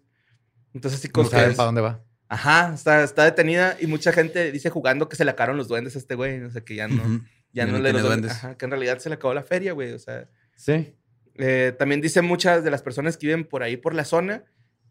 [0.74, 2.04] Entonces, No como para dónde va.
[2.28, 5.96] Ajá, está, está detenida y mucha gente dice jugando que se le acabaron los duendes
[5.96, 7.20] a este güey, o sea, que ya no, Ujú.
[7.54, 8.32] ya Ya no, no le los duendes.
[8.32, 10.96] Ajá, que en realidad se le acabó la feria, güey, o sea, Sí.
[11.38, 14.44] eh, también dicen muchas de las personas que viven por ahí por la zona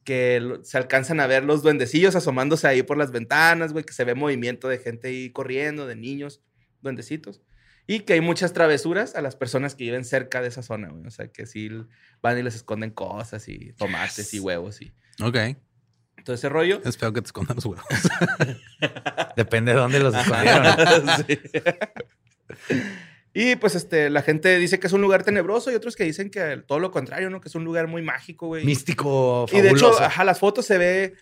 [0.04, 4.04] que se alcanzan a ver los duendecillos asomándose ahí por las ventanas, güey, que se
[4.04, 6.42] ve movimiento de gente ahí corriendo, de niños,
[6.80, 7.42] duendecitos.
[7.86, 11.06] Y que hay muchas travesuras a las personas que viven cerca de esa zona, güey.
[11.06, 11.70] O sea, que sí
[12.20, 14.92] van y les esconden cosas y tomates y huevos y...
[15.22, 15.36] Ok.
[16.24, 16.82] Todo ese rollo.
[16.84, 17.86] Es feo que te escondan los huevos.
[19.36, 20.64] Depende de dónde los escondieron.
[22.66, 22.82] Sí.
[23.34, 26.30] Y pues este, la gente dice que es un lugar tenebroso y otros que dicen
[26.30, 27.40] que todo lo contrario, ¿no?
[27.40, 28.64] Que es un lugar muy mágico, güey.
[28.64, 31.14] Místico, Y de hecho, ajá, las fotos se ve.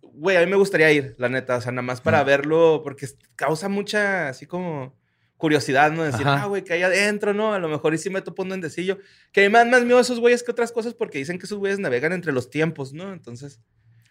[0.00, 1.56] Güey, a mí me gustaría ir, la neta.
[1.56, 4.94] O sea, nada más para verlo, porque causa mucha, así como
[5.36, 6.02] curiosidad, ¿no?
[6.02, 6.44] Decir, Ajá.
[6.44, 7.52] ah, güey, que hay adentro, ¿no?
[7.52, 8.98] A lo mejor y sí me topo un duendecillo.
[9.32, 11.58] Que hay más, más miedo a esos güeyes que otras cosas porque dicen que esos
[11.58, 13.12] güeyes navegan entre los tiempos, ¿no?
[13.12, 13.60] Entonces,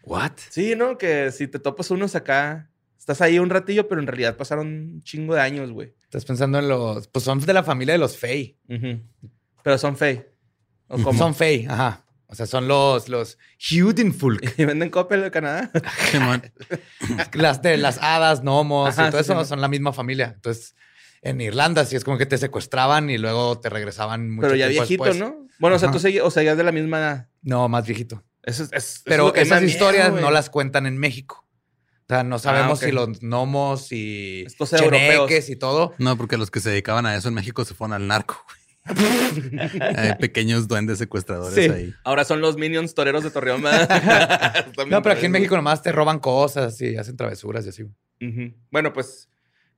[0.04, 0.34] What?
[0.50, 0.98] sí, ¿no?
[0.98, 5.02] Que si te topas unos acá, estás ahí un ratillo, pero en realidad pasaron un
[5.04, 5.94] chingo de años, güey.
[6.16, 7.08] Estás pensando en los.
[7.10, 8.58] Pues son de la familia de los Fey.
[9.64, 10.26] Pero son fey.
[10.88, 11.18] ¿O cómo?
[11.18, 12.06] Son Fey, ajá.
[12.28, 13.38] O sea, son los, los.
[14.58, 15.72] ¿Y venden Coppel de Canadá?
[17.34, 19.50] Las de las hadas, gnomos Ajá, y todo sí, eso sí.
[19.50, 20.32] son la misma familia.
[20.36, 20.76] Entonces,
[21.22, 24.68] en Irlanda sí es como que te secuestraban y luego te regresaban mucho Pero ya
[24.70, 25.20] tiempo viejito, después.
[25.32, 25.48] ¿no?
[25.60, 27.30] Bueno, o sea, tú seguías, o sea, ya es de la misma edad.
[27.42, 28.24] No, más viejito.
[28.44, 31.45] Eso es, es- eso es Pero esas historias no las cuentan en México.
[32.08, 32.86] O sea, no sabemos ok.
[32.86, 35.28] si los gnomos y Es cosa de europeos.
[35.28, 35.94] cheneques y todo.
[35.98, 38.46] No, porque los que se dedicaban a eso en México se fueron al narco.
[38.86, 41.72] Hay pequeños duendes secuestradores Sí.
[41.72, 41.94] ahí.
[42.04, 43.64] Ahora son los minions toreros de Torreón.
[44.90, 47.86] No, pero aquí en México nomás te roban cosas y hacen travesuras y así.
[48.70, 49.30] Bueno, pues,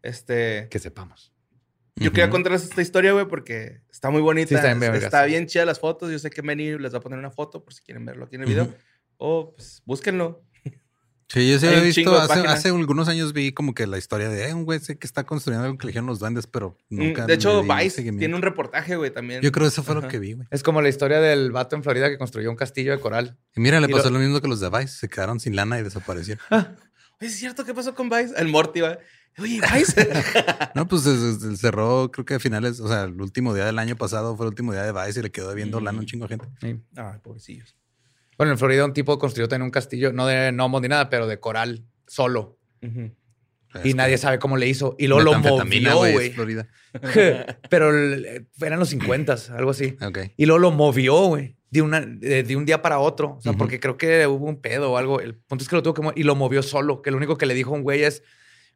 [0.01, 0.67] este...
[0.69, 1.31] Que sepamos.
[1.95, 4.49] Yo quería contarles esta historia, güey, porque está muy bonita.
[4.49, 6.11] Sí, está bien está, bien chida las fotos.
[6.11, 8.35] Yo sé que Manny les va a poner una foto por si quieren verlo aquí
[8.35, 8.73] en el video.
[9.17, 10.43] O, pues, búsquenlo.
[11.29, 14.29] Sí, yo sí un chingo visto, hace, hace algunos años vi como que la historia
[14.29, 16.77] de eh, un güey sé que está construyendo algo que le dijeron los duendes, pero
[16.89, 17.25] Mm, nunca.
[17.25, 19.41] de hecho, Vice tiene un reportaje, güey, también.
[19.41, 20.47] Yo creo que eso fue lo que vi, güey.
[20.51, 23.37] Es como la historia del vato en Florida que construyó un castillo de coral.
[23.55, 24.19] Y mira, le Y pasó lo- lo...
[24.19, 24.87] mismo que los de Vice.
[24.87, 26.41] Se quedaron sin lana y desaparecieron.
[26.49, 26.67] Oye,
[27.27, 28.33] ¿Es cierto qué pasó con Vice?
[28.37, 28.97] El Morty, va.
[29.39, 30.09] Oye, Vice.
[30.75, 33.65] no, pues se, se- se cerró, creo que a finales, o sea, el último día
[33.65, 36.01] del año pasado fue el último día de Vice y le quedó debiendo lana a
[36.01, 36.47] un chingo de gente.
[36.61, 36.79] Sí.
[36.95, 37.75] Ay, pobrecillos.
[38.37, 41.27] Bueno, en Florida un tipo construyó también un castillo, no de gnomos ni nada, pero
[41.27, 42.57] de coral solo.
[42.81, 43.11] Ujú.
[43.83, 44.95] Y nadie sabe cómo le hizo.
[44.97, 45.31] Y luego lo
[45.91, 46.31] movió, güey.
[46.31, 46.67] Florida.
[47.69, 49.97] Pero el- eran los 50, algo así.
[50.01, 50.19] Ok.
[50.37, 51.57] Y luego lo movió, güey.
[51.69, 53.35] De, una, de, de un día para otro.
[53.37, 55.19] O sea, porque creo que hubo un pedo o algo.
[55.19, 57.01] El punto es que lo tuvo que mover y lo movió solo.
[57.01, 58.23] Que lo único que le dijo a un güey es: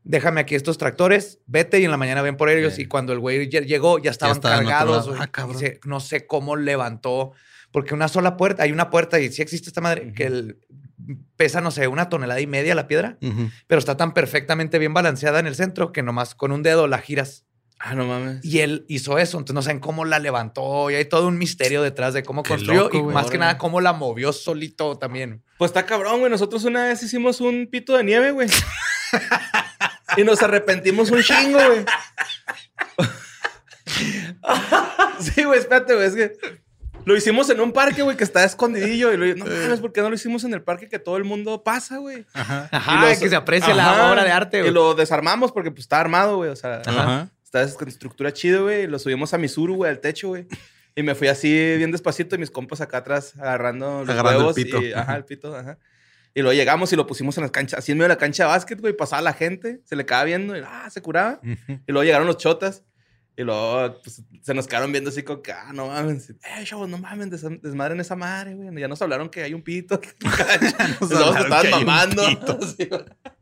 [0.03, 2.77] déjame aquí estos tractores, vete y en la mañana ven por ellos.
[2.77, 5.07] Y cuando el güey lle- llegó, ya estaban estaba cargados.
[5.07, 5.19] güey.
[5.21, 5.29] Ah,
[5.85, 7.31] no sé cómo levantó.
[7.71, 10.59] Porque una sola puerta, hay una puerta y sí existe esta madre que el-
[11.35, 13.17] pesa, no sé, una tonelada y media la piedra,
[13.67, 16.99] pero está tan perfectamente bien balanceada en el centro que nomás con un dedo la
[16.99, 17.45] giras.
[17.79, 18.45] Ah, no mames.
[18.45, 21.81] Y él hizo eso, entonces no saben cómo la levantó y hay todo un misterio
[21.81, 23.13] detrás de cómo Qué construyó loco, y güey.
[23.15, 25.41] más que nada cómo la movió solito también.
[25.57, 26.29] Pues está cabrón, güey.
[26.29, 28.47] Nosotros una vez hicimos un pito de nieve, güey.
[30.17, 31.85] y nos arrepentimos un chingo, güey.
[35.19, 36.07] sí, güey, espérate, güey.
[36.07, 36.33] Es que
[37.05, 39.11] lo hicimos en un parque, güey, que está escondidillo.
[39.13, 41.23] Y lo, no mames, ¿por qué no lo hicimos en el parque que todo el
[41.23, 42.25] mundo pasa, güey?
[42.33, 42.69] Ajá.
[42.71, 43.97] Ajá, los- que se aprecie Ajá.
[43.97, 44.73] la obra de arte, Y güey.
[44.73, 46.49] lo desarmamos porque pues está armado, güey.
[46.49, 47.29] O sea, Ajá.
[47.43, 48.83] está con estructura chida, güey.
[48.83, 50.47] y Lo subimos a Misuru, güey, al techo, güey.
[50.95, 54.37] Y me fui así bien despacito y mis compas acá atrás agarrando los Agarrando el
[54.39, 54.55] huevos.
[54.55, 54.81] pito.
[54.81, 55.77] Y, ajá, el pito, ajá.
[56.33, 58.43] Y luego llegamos y lo pusimos en la cancha, así en medio de la cancha
[58.43, 58.93] de básquet, güey.
[58.93, 61.39] Pasaba la gente, se le quedaba viendo y ah, se curaba.
[61.43, 62.83] Y luego llegaron los chotas.
[63.41, 66.29] Y luego pues, se nos quedaron viendo así como que, ah, no mames.
[66.29, 68.79] Eh, chavos, no mames, des- desmadren esa madre, güey.
[68.79, 69.99] Ya nos hablaron que hay un pito.
[71.01, 72.23] Nos estaban mamando.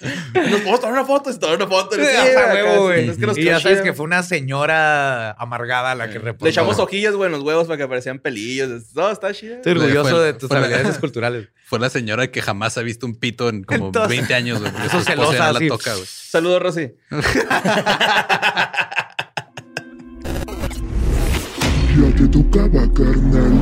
[0.00, 1.94] Nos podemos tomar una foto, y se tomaron una foto.
[1.96, 3.10] Sí, huevo, güey.
[3.10, 3.84] es que nos y ya sabes chido.
[3.84, 6.46] que fue una señora amargada la que reportó.
[6.46, 8.94] Le echamos hojillas, güey, en los huevos para que parecían pelillos.
[8.94, 9.56] No, está chido.
[9.56, 11.48] Estoy orgulloso Fue- de tus fue habilidades esculturales.
[11.66, 14.72] Fue la señora que jamás ha visto un pito en como Entonces- 20 años, güey.
[14.86, 16.06] Eso celosa, ya la toca, güey.
[16.06, 16.92] Saludos, Rosy.
[21.98, 23.52] Ya te tocaba, carnal.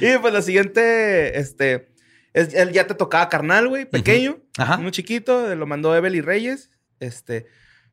[0.00, 1.88] Y pues la siguiente, este,
[2.36, 4.76] es, él ya te tocaba carnal, güey, pequeño, Ajá.
[4.78, 6.70] uno chiquito, lo mandó Evelyn Reyes.
[7.00, 7.46] Este,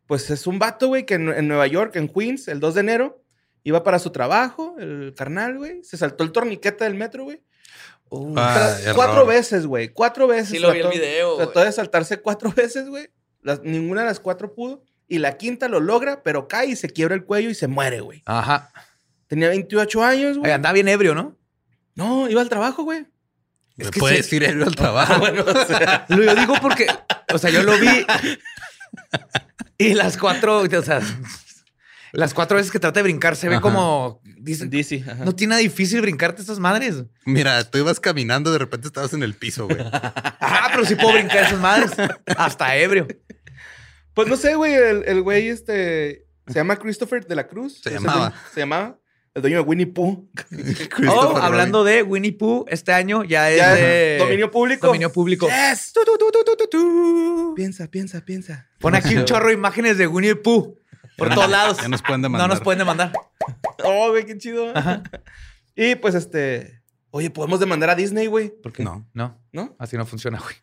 [0.08, 2.80] pues es un vato, güey, que en, en Nueva York, en Queens, el 2 de
[2.82, 3.24] enero,
[3.64, 7.42] iba para su trabajo, el carnal, güey, se saltó el torniquete del metro, güey.
[8.36, 8.96] Ah, Tra- error.
[8.96, 10.50] cuatro veces, güey, cuatro veces.
[10.50, 13.08] Sí lo vi el video, Trató de saltarse cuatro veces, güey.
[13.64, 14.84] Ninguna de las cuatro pudo.
[15.08, 18.02] Y la quinta lo logra, pero cae y se quiebra el cuello y se muere,
[18.02, 18.22] güey.
[18.26, 18.72] Ajá.
[19.28, 20.52] Tenía 28 años, güey.
[20.52, 21.38] Andaba bien ebrio, ¿no?
[21.96, 23.06] No, iba al trabajo, güey.
[23.78, 24.36] Es que puedes sí.
[24.36, 25.20] ir ebrio al trabajo.
[25.20, 26.88] Bueno, o sea, Lo yo digo porque,
[27.34, 28.06] o sea, yo lo vi
[29.78, 31.02] y las cuatro, o sea,
[32.12, 33.62] las cuatro veces que trata de brincar se ve Ajá.
[33.62, 35.26] como, ajá.
[35.26, 37.04] no tiene nada difícil brincarte estas madres.
[37.26, 39.80] Mira, tú ibas caminando, de repente estabas en el piso, güey.
[39.82, 41.92] Ajá, pero sí puedo brincar esas madres.
[42.38, 43.08] Hasta ebrio.
[44.14, 44.74] Pues no sé, güey.
[44.76, 46.28] El, el güey, este.
[46.48, 47.82] Se llama Christopher de la Cruz.
[47.82, 48.34] Se llamaba.
[48.54, 49.00] Se llamaba.
[49.36, 50.30] El dueño de Winnie Pooh.
[51.08, 54.88] Oh, hablando de Winnie Pooh, este año ya es Ya, de dominio público.
[54.88, 55.48] Dominio público.
[55.48, 55.92] Yes.
[55.94, 57.54] Tu, tu, tu, tu, tu, tu, tu.
[57.56, 58.70] Piensa, piensa, piensa.
[58.80, 60.78] Pon aquí un chorro de imágenes de Winnie Pooh
[61.18, 61.78] por todos lados.
[61.82, 62.48] Ya nos pueden demandar.
[62.48, 63.12] No nos pueden demandar.
[63.84, 64.74] Oh, güey, qué chido.
[65.76, 66.82] Y pues este.
[67.10, 68.50] Oye, podemos demandar a Disney, güey.
[68.50, 68.84] ¿Por qué?
[68.84, 69.08] No.
[69.14, 69.76] No, ¿No?
[69.78, 70.56] así no funciona, güey.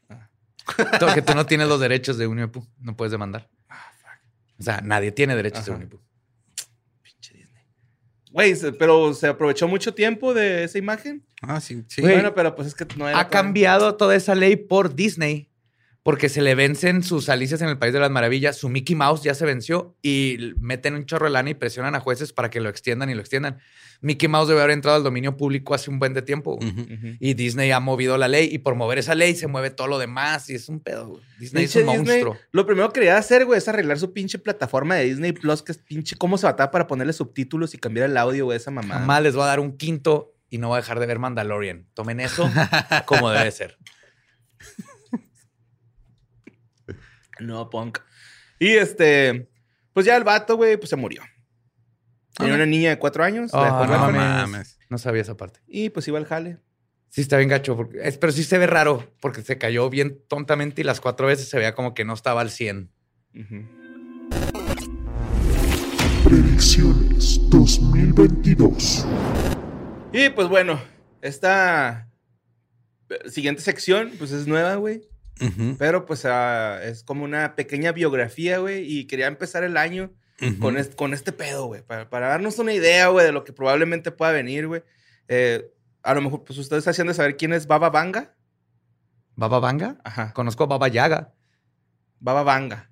[0.98, 2.66] Porque tú no tienes los derechos de Winnie Pooh.
[2.80, 3.48] No puedes demandar.
[4.58, 5.78] O sea, nadie tiene derechos de Ajá.
[5.78, 6.00] Winnie Pooh.
[8.30, 11.24] Güey, pero se aprovechó mucho tiempo de esa imagen.
[11.42, 12.00] Ah, sí, sí.
[12.00, 12.14] Güey.
[12.14, 13.18] Bueno, pero pues es que no era.
[13.18, 15.50] Ha cambiado toda esa ley por Disney
[16.02, 18.56] porque se le vencen sus Alicias en el País de las Maravillas.
[18.56, 22.00] Su Mickey Mouse ya se venció y meten un chorro de lana y presionan a
[22.00, 23.58] jueces para que lo extiendan y lo extiendan.
[24.02, 26.58] Mickey Mouse debe haber entrado al dominio público hace un buen de tiempo.
[27.20, 29.98] Y Disney ha movido la ley y por mover esa ley se mueve todo lo
[29.98, 31.08] demás y es un pedo.
[31.08, 31.22] güey.
[31.38, 32.36] Disney Pinche es un Disney, monstruo.
[32.52, 35.72] lo primero que quería hacer, güey, es arreglar su pinche plataforma de Disney Plus, que
[35.72, 38.94] es pinche cómo se batalla para ponerle subtítulos y cambiar el audio, güey, esa mamá.
[39.00, 41.86] Jamás les voy a dar un quinto y no voy a dejar de ver Mandalorian.
[41.94, 42.50] Tomen eso
[43.06, 43.76] como debe ser.
[47.40, 47.98] No, punk.
[48.58, 49.48] Y este,
[49.92, 51.22] pues ya el vato, güey, pues se murió.
[52.36, 54.78] Tenía una niña de cuatro años, Ah, no huérfana, mames.
[54.88, 55.60] No sabía esa parte.
[55.66, 56.58] y pues iba al jale.
[57.08, 57.76] Sí, está bien gacho.
[57.76, 61.26] porque- es- pero sí se ve raro porque se cayó bien tontamente y las cuatro
[61.26, 62.90] veces se veía como que no estaba al 100.
[63.34, 63.66] Ujú.
[66.24, 69.06] Predicciones 2022.
[70.12, 70.80] Y pues bueno,
[71.22, 72.08] esta
[73.08, 75.02] eh, siguiente sección, pues es nueva, güey.
[75.40, 75.76] Ujú.
[75.78, 78.84] Pero pues ah, es como una pequeña biografía, güey.
[78.86, 80.12] Y quería empezar el año
[80.58, 81.82] Con, este, con este pedo, güey.
[81.82, 84.82] Para, para darnos una idea, güey, de lo que probablemente pueda venir, güey.
[85.28, 85.70] Eh,
[86.02, 88.34] a lo mejor, pues ustedes hacían de saber quién es Baba Vanga.
[89.36, 89.98] ¿Baba Vanga?
[90.04, 90.32] Ajá.
[90.32, 91.34] Conozco a Baba Yaga.
[92.18, 92.90] Baba Vanga.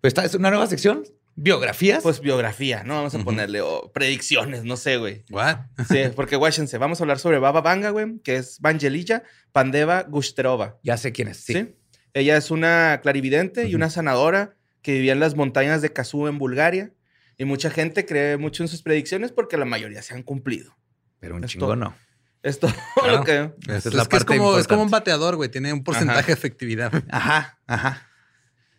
[0.00, 1.04] Pues esta es una nueva sección.
[1.36, 2.02] Biografías.
[2.02, 2.96] Pues biografía, ¿no?
[2.96, 5.24] Vamos a ponerle o predicciones, no sé, güey.
[5.30, 5.56] What?
[5.88, 9.22] Sí, porque guáchense, vamos a hablar sobre Baba Vanga, güey, que es Vangelilla
[9.52, 10.78] Pandeva Gushterova.
[10.82, 11.38] ya sé quién es.
[11.38, 11.54] Sí.
[11.54, 11.74] ¿sí?
[12.12, 16.38] Ella es una clarividente y una sanadora que vivía en las montañas de Kazú en
[16.38, 16.92] Bulgaria.
[17.36, 20.76] Y mucha gente cree mucho en sus predicciones porque la mayoría se han cumplido.
[21.20, 21.94] Pero un Esto- chingo no.
[22.42, 23.18] Esto Claro.
[23.18, 23.38] lo que...
[23.38, 25.48] Es, Esa es es la que es parte como, es como un bateador, güey.
[25.50, 26.26] Tiene un porcentaje Ajá.
[26.26, 26.92] de efectividad.
[27.10, 28.06] Ajá, ajá.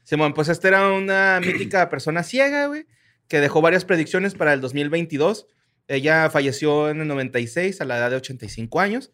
[0.04, 2.86] Simón, pues esta era una mítica persona ciega, güey,
[3.28, 5.46] que dejó varias predicciones para el 2022.
[5.88, 9.12] Ella falleció en el 96 a la edad de 85 años.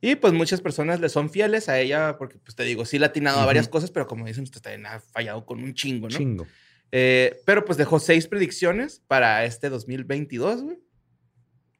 [0.00, 3.06] Y pues muchas personas le son fieles a ella porque, pues te digo, sí le
[3.06, 6.08] ha atinado a varias cosas, pero como dicen, pues también ha fallado con un chingo,
[6.08, 6.16] ¿no?
[6.16, 6.46] Chingo.
[6.92, 10.78] Eh, pero pues dejó seis predicciones para este 2022, güey.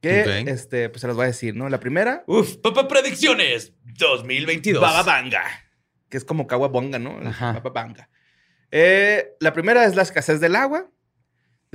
[0.00, 1.68] Que, este, pues se los voy a decir, ¿no?
[1.68, 4.80] La primera, Uf, Papá Predicciones 2022.
[4.80, 5.42] Baba Banga,
[6.08, 7.18] que es como Kawabonga, ¿no?
[7.26, 7.52] Ajá.
[7.52, 8.08] Baba Banga.
[8.70, 10.90] Eh, la primera es la escasez del agua.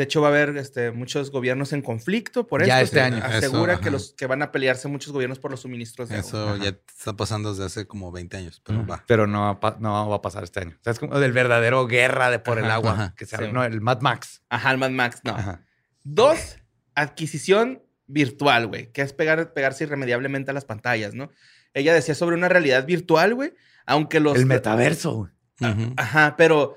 [0.01, 2.97] De hecho, va a haber este, muchos gobiernos en conflicto por Ya esto.
[2.97, 3.23] este Se año.
[3.23, 3.91] Asegura Eso, que, ajá.
[3.91, 6.27] los, que van a pelearse muchos gobiernos por los suministros de agua.
[6.27, 9.03] Eso ya está pasando desde hace como 20 años, pero va.
[9.05, 10.75] Pero no, va a pa- no va a pasar este año.
[10.79, 12.93] O sea, es como del verdadero guerra de por el agua.
[12.93, 13.13] ajá.
[13.15, 13.43] Que se Sí.
[13.53, 14.41] no, el Mad Max.
[14.49, 15.35] Ajá, el Mad Max, no.
[15.35, 15.63] Ajá.
[16.03, 16.57] Dos,
[16.95, 21.29] adquisición virtual, güey, que es pegar, pegarse irremediablemente a las pantallas, ¿no?
[21.73, 23.53] Ella decía sobre una realidad virtual, güey,
[23.85, 24.35] aunque los...
[24.35, 25.13] El metaverso.
[25.59, 25.71] güey.
[25.71, 25.93] Ujú.
[25.97, 26.75] Ajá, pero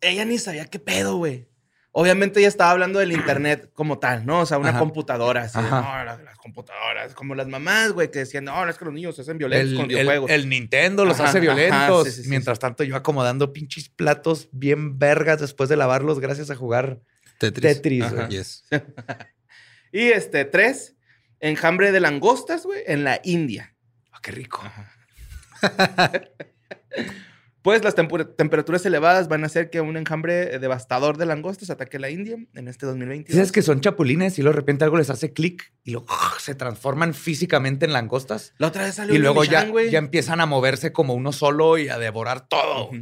[0.00, 1.48] ella ni sabía qué pedo, güey.
[1.96, 4.40] Obviamente ella estaba hablando del internet como tal, ¿no?
[4.40, 4.80] O sea, una Ajá.
[4.80, 5.80] computadora, así, Ajá.
[5.80, 8.92] no, las, las computadoras, como las mamás, güey, que decían, no, no, es que los
[8.92, 10.30] niños se hacen violentos El, con el- videojuegos.
[10.32, 12.04] el Nintendo los Ajá, hace violentos.
[12.08, 16.50] sí, sí, sí, Mientras tanto, yo acomodando pinches platos bien vergas después de lavarlos gracias
[16.50, 17.00] a jugar
[17.38, 17.76] Tetris.
[17.76, 18.02] Tetris.
[18.04, 18.14] Ajá.
[18.16, 18.28] güey.
[18.30, 18.64] Yes.
[19.92, 20.96] Y este, tres,
[21.38, 23.76] enjambre de langostas, güey, en la India.
[24.10, 24.60] Ah, qué rico.
[27.64, 31.98] Pues las temperaturas elevadas van a hacer que un enjambre eh, devastador de langostas ataque
[31.98, 33.34] la India en este 2022.
[33.34, 36.06] ¿Sabes que son chapulines y luego de repente algo les hace clic y luego
[36.38, 38.52] se transforman físicamente en langostas?
[38.58, 41.88] La otra vez salió Y luego ya, ya empiezan a moverse como uno solo y
[41.88, 42.88] a devorar todo.
[42.88, 42.96] Ujú.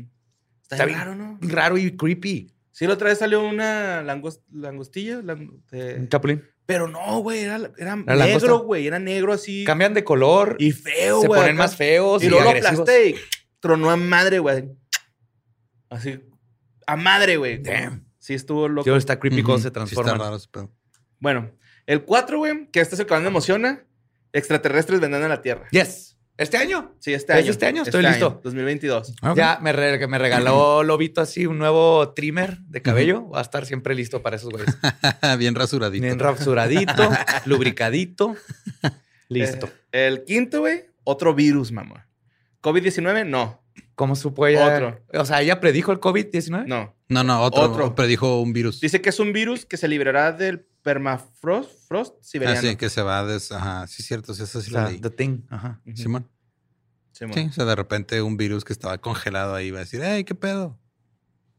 [0.63, 1.39] Está, Está bien bien raro, ¿no?
[1.43, 2.55] Raro y creepy.
[2.71, 6.45] Sí, la otra vez salió una langos- langostilla, lang- de- Un chapulín.
[6.67, 8.47] pero no, güey, era, era ¿Era langosta?
[8.47, 9.65] negro, güey, era negro así.
[9.65, 11.41] Cambian de color y feo, se güey.
[11.41, 11.65] ponen acá.
[11.65, 13.17] más feos Y y, luego lo aplasté
[13.63, 14.69] tronó a madre, güey.
[15.89, 16.21] Así,
[16.87, 17.63] a madre, güey.
[17.63, 18.05] Damn.
[18.19, 18.87] Sí, estuvo loco.
[18.87, 19.63] Yo está creepy cuando Ujú.
[19.63, 20.15] se Sí transforman.
[20.15, 20.71] está raro ese pedo.
[21.19, 21.51] Bueno,
[21.87, 23.85] el 4, güey, que este es el que más me emociona.
[24.33, 25.67] Extraterrestres vendrán a la Tierra.
[25.71, 26.17] Yes.
[26.39, 26.95] ¿Este año?
[26.99, 27.51] Sí, este ¿Es año.
[27.51, 27.83] este año?
[27.83, 28.41] Estoy listo.
[28.43, 29.15] 2022.
[29.21, 29.37] Ah, ok.
[29.37, 33.29] Ya me, re- que me regaló Lobito así un nuevo trimmer de cabello.
[33.29, 34.75] Va a estar siempre listo para esos güeyes.
[35.39, 36.03] Bien rasuradito.
[36.03, 37.11] Bien rasuradito,
[37.45, 38.35] lubricadito.
[39.29, 39.67] Listo.
[39.93, 42.09] Eh, el quinto, güey, otro virus, mamá.
[42.63, 43.63] COVID-19, no.
[43.95, 44.75] ¿Cómo supo ella?
[44.75, 45.05] Otro.
[45.21, 46.67] O sea, ¿ella predijo el COVID-19?
[46.67, 46.95] No.
[47.09, 47.63] No, no, otro.
[47.63, 47.95] Otro.
[47.95, 48.81] Predijo un virus.
[48.81, 52.61] Dice que es un virus que se librará del permafrost frost Ah, siberiano.
[52.61, 53.53] sí, que se va des...
[53.53, 55.01] Ajá, sí, cierto, sí, eso sí O lo sea, leí.
[55.01, 55.43] The Thing.
[55.49, 55.81] Ajá.
[55.95, 56.29] Simón.
[57.13, 57.35] Simón.
[57.35, 60.25] Sí, o sea, de repente un virus que estaba congelado ahí va a decir, hey,
[60.25, 60.79] ¿qué pedo?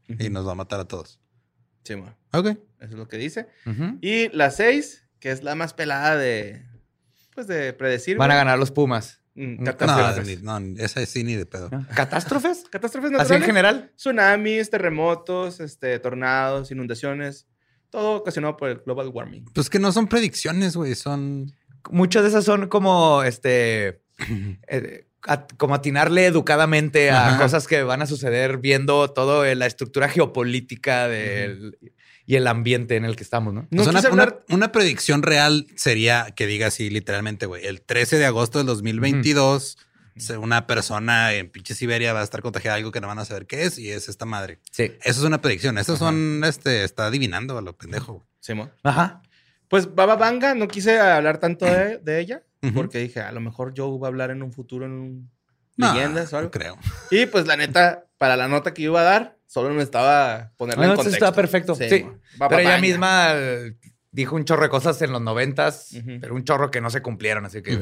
[0.08, 1.20] Y nos va a matar a todos.
[1.84, 2.14] Simón.
[2.32, 2.46] Ok.
[2.48, 3.46] Eso es lo que dice.
[4.02, 6.66] Y la 6, que es la más pelada de.
[7.34, 8.16] Pues de predecir.
[8.18, 9.20] Van a ganar los Pumas.
[9.36, 10.26] Mm, No, No, catástrofes.
[10.42, 11.68] ni- no, esa sí ni de pedo.
[11.70, 11.86] ¿No?
[11.94, 12.64] ¿Catástrofes?
[12.70, 13.46] Catástrofes Así en naturales.
[13.46, 13.92] general.
[13.96, 17.46] Tsunamis, terremotos, este, tornados, inundaciones.
[17.90, 19.44] Todo ocasionado por el global warming.
[19.54, 21.52] Pues que no son predicciones, güey, son...
[21.90, 24.00] Muchas de esas son como este.
[24.68, 25.06] eh,
[25.56, 27.38] como atinarle educadamente a Ajá.
[27.38, 31.78] cosas que van a suceder viendo todo la estructura geopolítica del,
[32.26, 33.66] y el ambiente en el que estamos, ¿no?
[33.70, 37.66] No O sea, una, hablar- una- una predicción real sería que diga así literalmente, güey,
[37.66, 39.76] el 13 de agosto del 2022,
[40.16, 43.18] se- una persona en pinche Siberia va a estar contagiada de algo que no van
[43.18, 44.58] a saber qué es y es esta madre.
[44.70, 44.92] Sí.
[45.02, 45.76] Eso es una predicción.
[45.78, 48.12] Esas son, este, está adivinando a lo pendejo.
[48.14, 48.26] güey.
[48.40, 48.70] Simón.
[48.82, 49.22] Ajá.
[49.68, 52.42] Pues Baba Vanga, no quise hablar tanto de, de ella.
[52.74, 55.30] Porque dije, a lo mejor Joe va a hablar en un futuro en un
[55.76, 56.46] No, leyendas o algo.
[56.46, 56.78] no creo.
[57.10, 60.92] Y pues la neta, para la nota que iba a dar, solo necesitaba ponerla No,
[60.92, 61.24] en no, contexto.
[61.26, 61.74] está perfecto.
[61.74, 62.06] Sí.
[62.38, 63.34] Pero ella misma
[64.10, 67.44] dijo un chorro de cosas en los noventas, pero un chorro que no se cumplieron.
[67.46, 67.78] Así que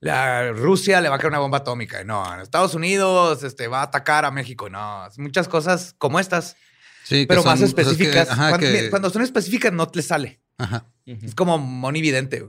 [0.00, 2.02] la Rusia le va a caer una bomba atómica.
[2.04, 4.68] No, Estados Unidos este, va a atacar a México.
[4.68, 6.56] No, muchas cosas como estas,
[7.04, 8.30] Sí, que pero más que- específicas.
[8.30, 10.40] ajá, cuando, que- cuando son específicas no te sale.
[10.58, 10.86] Ajá.
[11.06, 12.44] Es como monividente.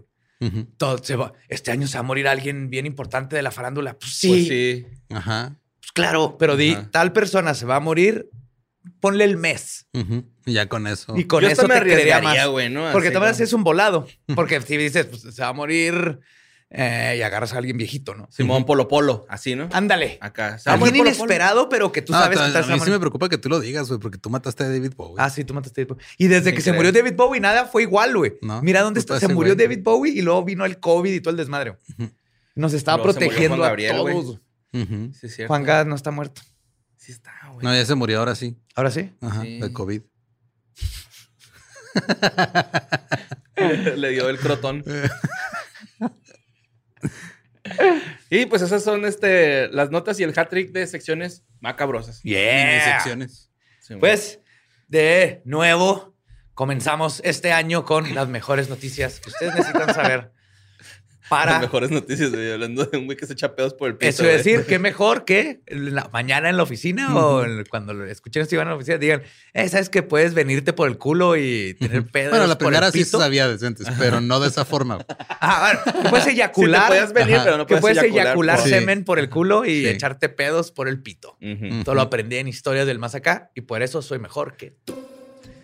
[0.77, 3.97] Todo se va- este año se va a morir alguien bien importante de la farándula.
[3.97, 4.87] Pues sí, Pues sí.
[5.15, 5.55] Ajá.
[5.85, 6.89] Pues claro, pero di, Ajá.
[6.91, 8.29] tal persona se va a morir,
[8.99, 9.87] ponle el mes.
[9.93, 10.25] Ujú.
[10.45, 11.15] Y ya con eso.
[11.17, 12.37] Y con Yo eso me te creería más.
[12.91, 14.07] Porque también como- es un volado.
[14.35, 16.19] Porque si dices, pues se va a morir
[16.69, 18.27] eh, y agarras a alguien viejito, ¿no?
[18.31, 19.69] Simón Polo Polo, así, ¿no?
[19.71, 20.17] Ándale.
[20.19, 20.57] Acá.
[20.65, 22.99] A Alguien inesperado, pero que tú No, sabes a- te a mí a sí me
[22.99, 25.15] preocupa que tú lo digas, güey, porque tú mataste a David Bowie.
[25.19, 26.05] Ah, sí, tú mataste a David Bowie.
[26.17, 28.33] Y desde ¿Qué que se murió David Bowie, nada fue igual, güey.
[28.41, 29.27] No, Mira dónde puta está.
[29.27, 29.67] Se murió güey.
[29.67, 31.75] David Bowie y luego vino el COVID y todo el desmadre.
[32.55, 34.39] Nos estaba Luego protegiendo a Gabriel, güey.
[34.83, 34.89] Todos.
[34.89, 35.13] Ujú.
[35.13, 35.47] Sí, es cierto.
[35.49, 36.41] Juan Gas no está muerto.
[36.97, 37.65] Sí está, güey.
[37.65, 38.57] No, ya se murió ahora sí.
[38.75, 39.11] Ahora sí.
[39.21, 39.59] Ajá, Sí.
[39.59, 40.01] de COVID.
[43.95, 44.83] Le dio el crotón.
[48.29, 52.21] y pues esas son este, las notas y el hat trick de secciones macabrosas.
[52.23, 52.93] Yeah.
[52.95, 53.51] secciones.
[53.99, 54.39] Pues,
[54.87, 56.15] de nuevo,
[56.53, 60.31] comenzamos este año con las mejores noticias que ustedes necesitan saber
[61.29, 62.51] para Las mejores noticias, güey.
[62.51, 64.09] Hablando de un güey que se echa pedos por el piso.
[64.09, 64.37] Eso a güey.
[64.37, 68.67] decir, qué mejor que la mañana en la oficina o cuando escuchen esto y van
[68.67, 69.23] a la oficina, digan,
[69.53, 72.31] eh, sabes que puedes venirte por el culo y tener pedos.
[72.31, 74.95] Bueno, la primera sí se pito?" sabía decentes, pero no de esa forma.
[74.95, 75.05] güey.
[75.39, 76.87] Ah, bueno, que puedes Sí, eyacular.
[76.87, 77.43] puedes venir, Ajá.
[77.45, 79.87] pero no que puedes, puedes eyacular, por- semen por el culo y Sí.
[79.87, 81.37] echarte pedos por el pito.
[81.41, 81.83] Ujú.
[81.83, 84.95] Todo lo aprendí en historias del más acá y por eso soy mejor que tú.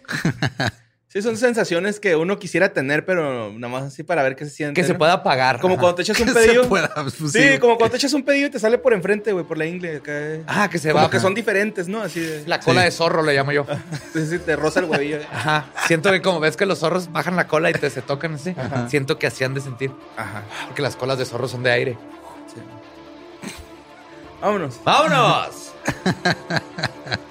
[1.11, 4.51] Sí, son sensaciones que uno quisiera tener, pero nada más así para ver qué se
[4.51, 4.79] siente.
[4.79, 5.59] Que se pueda pagar.
[5.59, 5.81] Como Ajá.
[5.81, 6.63] cuando te echas un Que pedillo.
[6.63, 9.33] se pueda, pues, sí, como cuando te echas un pedillo y te sale por enfrente,
[9.33, 9.97] güey, por la ingle.
[9.97, 10.13] Acá.
[10.47, 11.09] Ah, que se como va.
[11.09, 12.01] que son diferentes, ¿no?
[12.01, 12.43] Así de.
[12.47, 12.85] La cola Sí.
[12.85, 13.65] de zorro le llamo yo.
[14.13, 15.17] Sí, sí, te roza el huevillo.
[15.33, 15.65] Ajá.
[15.85, 18.55] Siento que como ves que los zorros bajan la cola y te se tocan así.
[18.57, 18.87] Ajá.
[18.87, 19.91] Siento que así han de sentir.
[20.15, 20.43] Ajá.
[20.67, 21.97] Porque las colas de zorro son de aire.
[24.39, 24.79] Vámonos.
[24.85, 25.73] ¡Vámonos!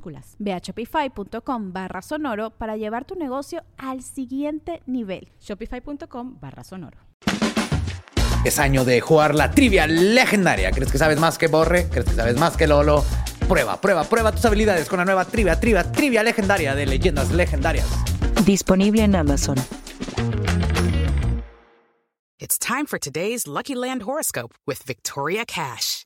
[0.39, 5.31] Ve a shopify.com barra sonoro para llevar tu negocio al siguiente nivel.
[5.39, 6.97] Shopify.com barra sonoro.
[8.43, 10.71] Es año de jugar la trivia legendaria.
[10.71, 11.87] ¿Crees que sabes más que Borre?
[11.89, 13.05] ¿Crees que sabes más que Lolo?
[13.47, 17.85] Prueba, prueba, prueba tus habilidades con la nueva trivia, trivia, trivia legendaria de leyendas legendarias.
[18.45, 19.57] Disponible en Amazon.
[22.39, 26.05] It's time for today's Lucky Land horoscope with Victoria Cash.